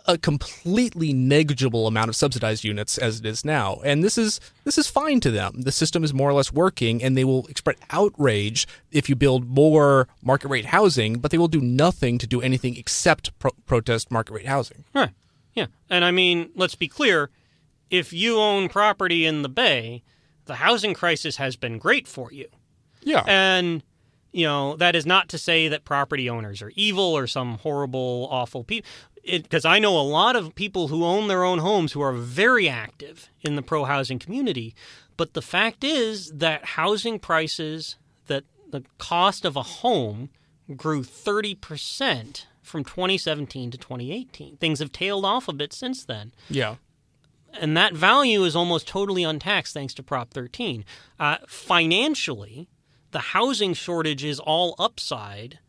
[0.10, 3.80] a completely negligible amount of subsidized units as it is now.
[3.86, 5.62] And this is this is fine to them.
[5.62, 9.48] The system is more or less working and they will express outrage if you build
[9.48, 14.10] more market rate housing, but they will do nothing to do anything except pro- protest
[14.10, 14.84] market rate housing.
[14.96, 15.12] Right.
[15.54, 15.68] Yeah.
[15.92, 17.30] And I mean, let's be clear
[17.92, 20.04] if you own property in the Bay,
[20.46, 22.48] the housing crisis has been great for you.
[23.04, 23.24] Yeah.
[23.28, 23.84] And,
[24.32, 28.28] you know, that is not to say that property owners are evil or some horrible,
[28.32, 28.90] awful people.
[29.24, 32.68] Because I know a lot of people who own their own homes who are very
[32.70, 34.76] active in the pro housing community.
[35.18, 37.98] But the fact is that housing prices,
[38.28, 40.30] that the cost of a home
[40.76, 44.58] grew 30% from 2017 to 2018.
[44.58, 46.76] Things have tailed off a bit since then yeah.
[47.60, 50.86] and that value is almost totally untaxed thanks to Prop 13.
[51.20, 52.70] Uh, financially,
[53.12, 55.60] the housing shortage is all upside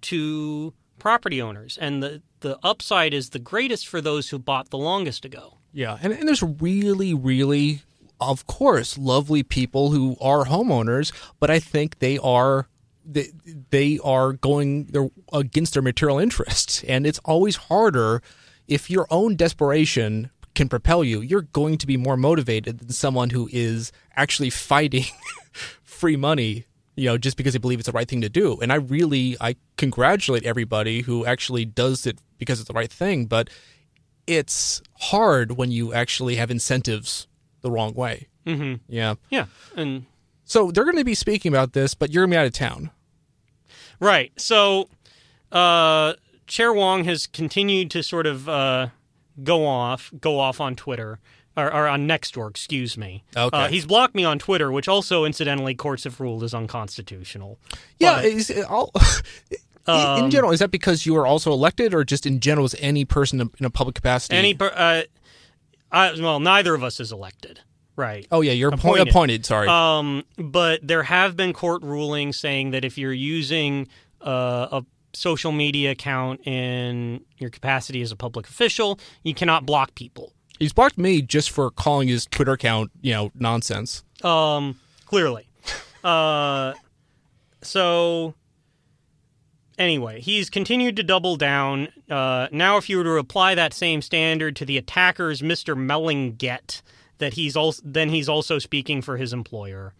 [0.00, 4.78] to property owners, and the, the upside is the greatest for those who bought the
[4.78, 5.58] longest ago.
[5.72, 7.82] Yeah, and, and there's really, really,
[8.20, 12.66] of course, lovely people who are homeowners, but I think they are
[13.04, 13.30] they,
[13.70, 18.22] they are going they're against their material interests, and it's always harder
[18.66, 21.20] if your own desperation can propel you.
[21.20, 25.04] You're going to be more motivated than someone who is actually fighting
[25.82, 26.66] free money
[26.98, 28.58] you know, just because they believe it's the right thing to do.
[28.60, 33.26] And I really, I congratulate everybody who actually does it because it's the right thing.
[33.26, 33.50] But
[34.26, 37.26] it's hard when you actually have incentives
[37.62, 38.28] the wrong way.
[38.46, 38.74] Mm-hmm.
[38.88, 39.14] Yeah.
[39.30, 39.46] Yeah.
[39.76, 40.06] And
[40.44, 42.52] So they're going to be speaking about this, but you're going to be out of
[42.52, 42.90] town.
[44.00, 44.32] right.
[44.36, 44.88] So
[45.52, 46.14] uh,
[46.46, 48.88] Chair Wang has continued to sort of uh,
[49.42, 51.18] go off, go off on Twitter.
[51.56, 53.24] Or, or on Nextdoor, excuse me.
[53.36, 53.56] Okay.
[53.56, 57.58] Uh, he's blocked me on Twitter, which also, incidentally, courts have ruled is unconstitutional.
[57.98, 58.22] Yeah.
[58.22, 59.22] But-
[59.88, 62.64] All, in- Um, general, is that because you are also elected, or just in general,
[62.66, 64.36] is any person in a public capacity?
[64.36, 65.02] Any, per- uh,
[65.90, 67.60] I, well, neither of us is elected,
[67.96, 68.26] right?
[68.30, 69.08] Oh yeah, you're appointed.
[69.08, 69.10] Appointed.
[69.10, 69.68] appointed sorry.
[69.68, 73.88] Um, but there have been court rulings saying that if you're using
[74.20, 74.84] uh, a
[75.14, 80.32] social media account in your capacity as a public official, you cannot block people.
[80.58, 84.04] He's blocked me just for calling his Twitter account, you know, nonsense.
[84.22, 85.48] Um, clearly.
[86.04, 86.74] Uh,
[87.62, 88.34] so
[89.78, 91.88] anyway, he's continued to double down.
[92.10, 95.74] Uh, now, if you were to apply that same standard to the attacker's Mr.
[95.76, 96.82] Mehlinger,
[97.18, 99.94] that he's also then he's also speaking for his employer.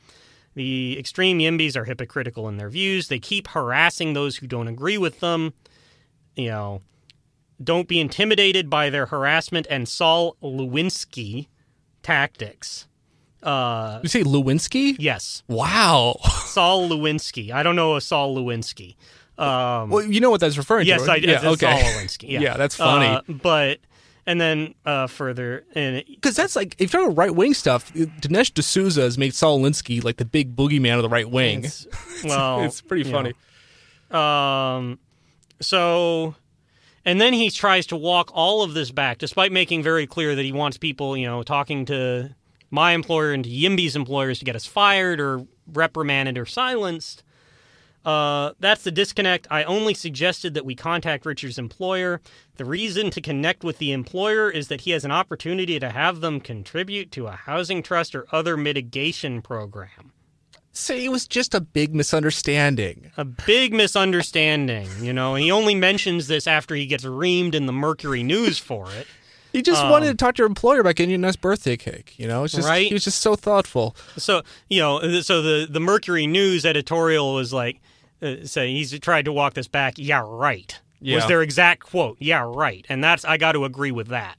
[0.54, 3.08] The extreme Yimbys are hypocritical in their views.
[3.08, 5.52] They keep harassing those who don't agree with them.
[6.36, 6.82] You know,
[7.62, 11.46] don't be intimidated by their harassment and Saul Lewinsky
[12.02, 12.86] tactics.
[13.42, 14.96] Uh, You say Lewinsky?
[14.98, 16.16] yes, Wow.
[16.46, 17.52] Saul Lewinsky.
[17.52, 18.96] I don't know a Saul Lewinsky.
[19.38, 21.10] Um, Well, you know what that's referring yes, to.
[21.10, 21.20] I right?
[21.20, 21.30] did.
[21.30, 21.80] Yeah, It's okay.
[21.80, 22.28] Saul Lewinsky.
[22.30, 23.06] Yeah, Yeah, that's funny.
[23.06, 23.78] Uh, but
[24.26, 28.52] and then uh, further, and Because that's like, if you're talking right wing stuff, Dinesh
[28.52, 31.64] D'Souza has made Saul Alinsky like the big boogeyman of the right wing.
[31.64, 31.86] it's,
[32.24, 33.32] well, it's pretty funny.
[34.10, 34.18] know.
[34.18, 34.98] Um,
[35.60, 36.34] so,
[37.04, 40.44] and then he tries to walk all of this back, despite making very clear that
[40.44, 42.34] he wants people, you know, talking to
[42.70, 47.22] my employer and to Yimby's employers to get us fired or reprimanded or silenced.
[48.08, 49.46] Uh, that's the disconnect.
[49.50, 52.22] I only suggested that we contact Richard's employer.
[52.56, 56.20] The reason to connect with the employer is that he has an opportunity to have
[56.22, 60.12] them contribute to a housing trust or other mitigation program.
[60.72, 63.10] Say it was just a big misunderstanding.
[63.16, 67.66] a big misunderstanding, you know, and he only mentions this after he gets reamed in
[67.66, 69.06] the Mercury News for it.
[69.52, 71.76] He just Um, wanted to talk to your employer about getting you a nice birthday
[71.76, 72.14] cake.
[72.16, 72.86] You know, it's just Right.
[72.86, 73.96] he was just so thoughtful.
[74.16, 77.80] So, you know, so the the Mercury News editorial was like
[78.22, 79.94] uh, say he's tried to walk this back.
[79.96, 80.78] Yeah, right.
[81.00, 81.16] Yeah.
[81.16, 82.16] Was their exact quote.
[82.20, 82.84] Yeah, right.
[82.88, 84.36] And that's I got to agree with that.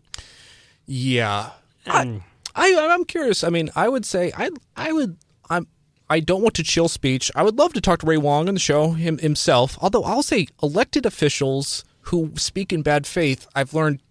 [0.86, 1.52] Yeah,
[1.86, 2.24] And
[2.56, 3.44] I I'm curious.
[3.44, 5.18] I mean, I would say I I would
[5.50, 5.68] I'm
[6.10, 7.32] I don't want to chill speech.
[7.36, 9.78] I would love to talk to Ray Wang on the show him, himself.
[9.82, 14.02] Although I'll say elected officials who speak in bad faith, I've learned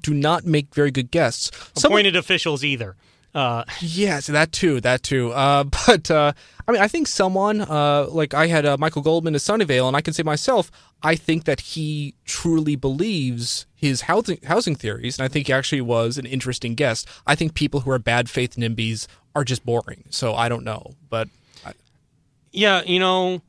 [0.00, 1.50] do not make very good guests.
[1.74, 2.96] Someone- appointed officials either.
[3.34, 5.32] Uh, Yes, that too, that too.
[5.32, 6.32] Uh, but uh,
[6.66, 9.96] I mean, I think someone uh, like I had uh, Michael Goldman at Sunnyvale, and
[9.96, 10.70] I can say myself,
[11.02, 15.80] I think that he truly believes his housing housing theories, and I think he actually
[15.80, 17.08] was an interesting guest.
[17.26, 20.94] I think people who are bad faith NIMBYs are just boring, so I don't know.
[21.08, 21.28] But
[22.52, 23.40] Yeah, you know,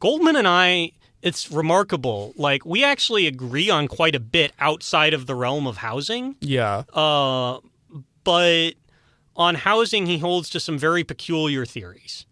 [0.00, 0.92] Goldman and I,
[1.22, 2.34] it's remarkable.
[2.36, 6.34] Like, we actually agree on quite a bit outside of the realm of housing.
[6.40, 7.60] yeah, Uh,
[8.24, 8.72] but
[9.36, 12.26] on housing, he holds to some very peculiar theories.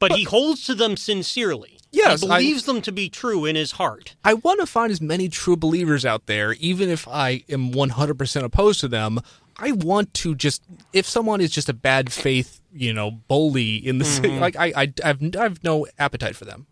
[0.00, 1.78] But, he holds to them sincerely.
[1.90, 4.16] Yes, he I- believes them to be true in his heart.
[4.24, 8.42] I want to find as many true believers out there, even if I am 100%
[8.42, 9.20] opposed to them.
[9.56, 13.98] I want to just, if someone is just a bad faith, you know, bully in
[13.98, 14.40] the city, mm-hmm.
[14.40, 16.66] like I, I, I've, I have no appetite for them.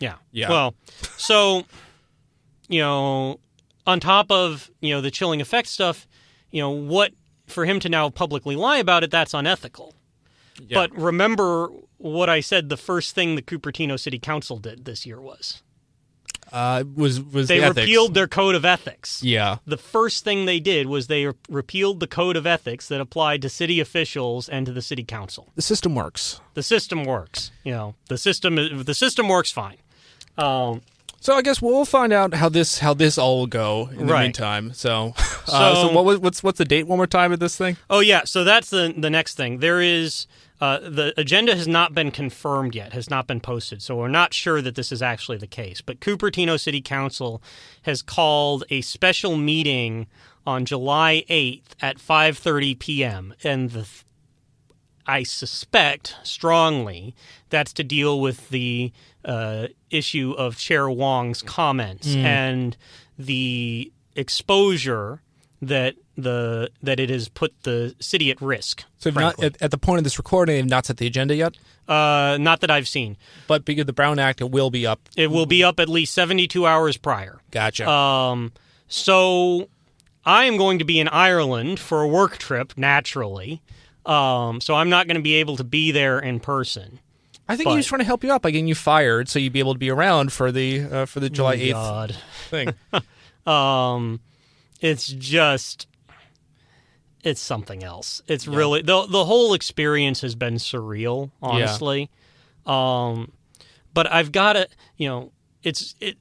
[0.00, 0.14] Yeah.
[0.32, 0.48] Yeah.
[0.48, 0.74] Well,
[1.18, 1.64] so,
[2.68, 3.38] you know,
[3.86, 6.08] on top of, you know, the chilling effect stuff,
[6.50, 7.12] you know, what,
[7.52, 9.94] for him to now publicly lie about it, that's unethical.
[10.60, 10.74] Yeah.
[10.74, 15.20] But remember what I said the first thing the Cupertino City Council did this year
[15.20, 15.62] was
[16.52, 19.22] Uh, was was they the repealed their code of ethics.
[19.22, 23.00] Yeah, The first thing they did was they re- repealed the code of ethics that
[23.00, 25.50] applied to city officials and to the city council.
[25.54, 26.40] the system works.
[26.54, 27.50] The system works.
[27.64, 29.78] You know, the system the system works fine.
[30.36, 30.82] Um,
[31.22, 34.12] So I guess we'll find out how this how this all will go in the
[34.12, 34.24] Right.
[34.24, 34.72] meantime.
[34.74, 37.56] So, uh, so So- what was what's what's the date one more time of this
[37.56, 37.76] thing?
[37.88, 39.58] Oh yeah, so that's the the next thing.
[39.60, 40.26] There is
[40.60, 44.34] uh, the agenda has not been confirmed yet, has not been posted, so we're not
[44.34, 45.80] sure that this is actually the case.
[45.80, 47.40] But Cupertino City Council
[47.82, 50.08] has called a special meeting
[50.44, 53.32] on July eighth at five thirty p.m.
[53.44, 53.86] and the
[55.06, 57.14] I suspect strongly
[57.48, 58.92] that's to deal with the
[59.24, 62.76] uh, issue of Chair Wang's comments and
[63.18, 65.22] the exposure
[65.60, 68.84] that the that it has put the city at risk.
[68.98, 71.56] So not, at, at the point of this recording, they've not set the agenda yet.
[71.88, 73.16] uh, not that I've seen.
[73.46, 75.08] But because of the Brown Act, it will be up.
[75.16, 77.40] It will be up at least seventy two hours prior.
[77.50, 77.88] Gotcha.
[77.88, 78.52] Um,
[78.88, 79.68] so
[80.26, 83.62] I am going to be in Ireland for a work trip, naturally.
[84.04, 86.98] Um, so I'm not going to be able to be there in person.
[87.48, 89.38] I think but- he was trying to help you out by getting you fired, so
[89.38, 92.16] you'd be able to be around for the uh, for the July eighth
[92.48, 92.74] thing.
[93.44, 94.20] Um,
[94.80, 95.88] it's just,
[97.24, 98.22] it's something else.
[98.28, 102.08] It's really the the whole experience has been surreal, honestly.
[102.66, 103.32] Um,
[103.92, 105.32] but I've got to, you know,
[105.62, 106.18] it's it.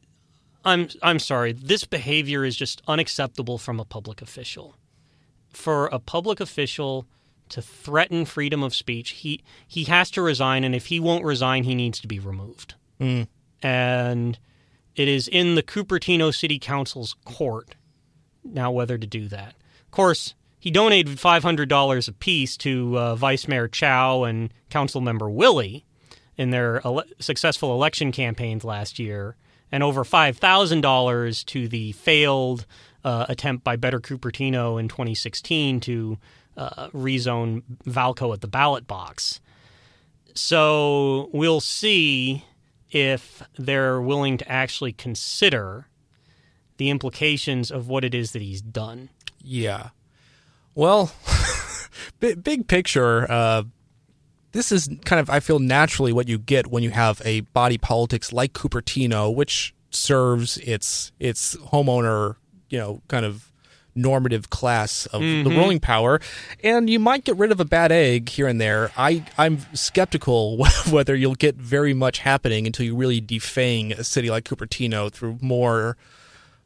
[0.65, 1.53] I'm I'm sorry.
[1.53, 4.75] This behavior is just unacceptable from a public official.
[5.49, 7.05] For a public official
[7.51, 11.63] to threaten freedom of speech, he he has to resign, and if he won't resign,
[11.63, 12.75] he needs to be removed.
[13.63, 14.39] And
[14.95, 17.75] it is in the Cupertino City Council's court
[18.43, 19.55] now whether to do that.
[19.85, 25.85] Of course, he donated $500 apiece to uh, Vice Mayor Chao and Council Member Willey
[26.37, 29.35] in their ele- successful election campaigns last year,
[29.71, 32.65] and over $5,000 to the failed
[33.03, 36.17] uh, attempt by Better Cupertino in 2016 to
[36.57, 39.39] uh, rezone Vallco at the ballot box.
[40.33, 42.45] So we'll see
[42.91, 45.87] if they're willing to actually consider
[46.77, 49.09] the implications of what it is that he's done.
[49.39, 49.89] Yeah.
[50.75, 51.11] Well,
[52.19, 53.63] big, picture, uh,
[54.51, 57.77] this is kind of, I feel, naturally what you get when you have a body
[57.77, 62.35] politics like Cupertino, which serves its its homeowner,
[62.69, 63.50] you know, kind of
[63.95, 66.19] normative class of the ruling power,
[66.63, 68.91] and you might get rid of a bad egg here and there.
[68.97, 70.57] I I'm skeptical
[70.89, 75.37] whether you'll get very much happening until you really defang a city like Cupertino through
[75.41, 75.97] more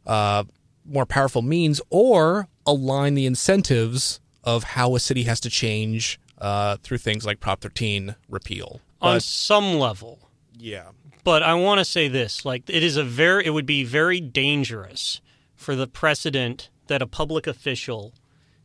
[0.05, 0.43] uh,
[0.85, 6.77] more powerful means or align the incentives of how a city has to change uh,
[6.77, 8.81] through things like Prop 13 repeal.
[9.01, 10.19] on some level.
[10.57, 10.89] yeah,
[11.23, 14.19] But I want to say this: like, it is a very, it would be very
[14.19, 15.21] dangerous
[15.55, 18.13] for the precedent that a public official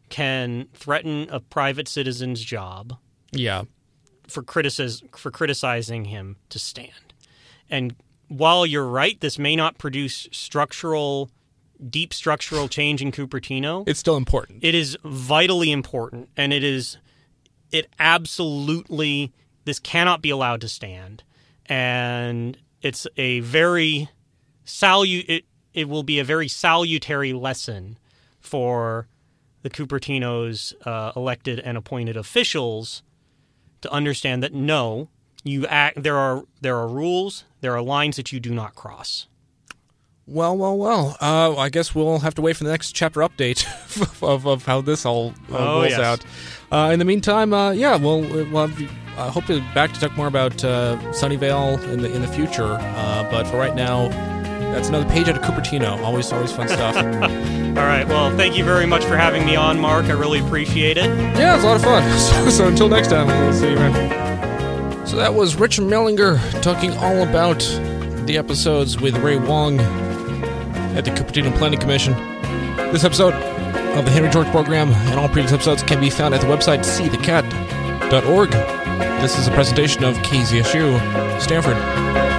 [0.09, 2.97] can threaten a private citizen's job
[3.33, 3.65] yeah,
[4.27, 7.15] for criticis- for criticizing him to stand.
[7.69, 7.95] And
[8.29, 11.31] while you're right, this may not produce structural,
[11.89, 13.85] deep structural change in Cupertino.
[13.87, 14.65] it's still important.
[14.65, 16.99] It is vitally important, and it is
[17.71, 19.33] it absolutely
[19.65, 21.23] this cannot be allowed to stand,
[21.67, 24.09] and it's a very
[24.67, 27.97] salu it it will be a very salutary lesson
[28.41, 29.07] for
[29.63, 33.03] the Cupertinos uh, elected and appointed officials
[33.83, 35.09] to understand that no,
[35.45, 39.27] you act there are there are rules, there are lines that you do not cross.
[40.27, 41.17] Well, well, well.
[41.21, 43.67] Uh, I guess we'll have to wait for the next chapter update
[44.23, 45.99] of, of how this all uh, Oh, rolls yes.
[46.01, 46.25] out.
[46.71, 49.99] Uh, in the meantime, uh, yeah, well, we'll have, I hope to be back to
[49.99, 52.77] talk more about uh, Sunnyvale in the in the future.
[52.81, 54.09] Uh, but for right now,
[54.73, 55.99] that's another page out of Cupertino.
[56.05, 56.95] Always, always fun stuff.
[57.71, 60.07] All right, well, thank you very much for having me on, Mark.
[60.07, 61.05] I really appreciate it.
[61.05, 62.19] Yeah, it's a lot of fun.
[62.19, 65.07] So, so until next time, we'll see you around.
[65.07, 67.59] So that was Richard Mehlinger talking all about
[68.27, 72.13] the episodes with Ray Wang at the Cupertino Planning Commission.
[72.93, 76.41] This episode of the Henry George program and all previous episodes can be found at
[76.41, 78.51] the website seethecat.org.
[79.21, 82.30] This is a presentation of KZSU Stanford.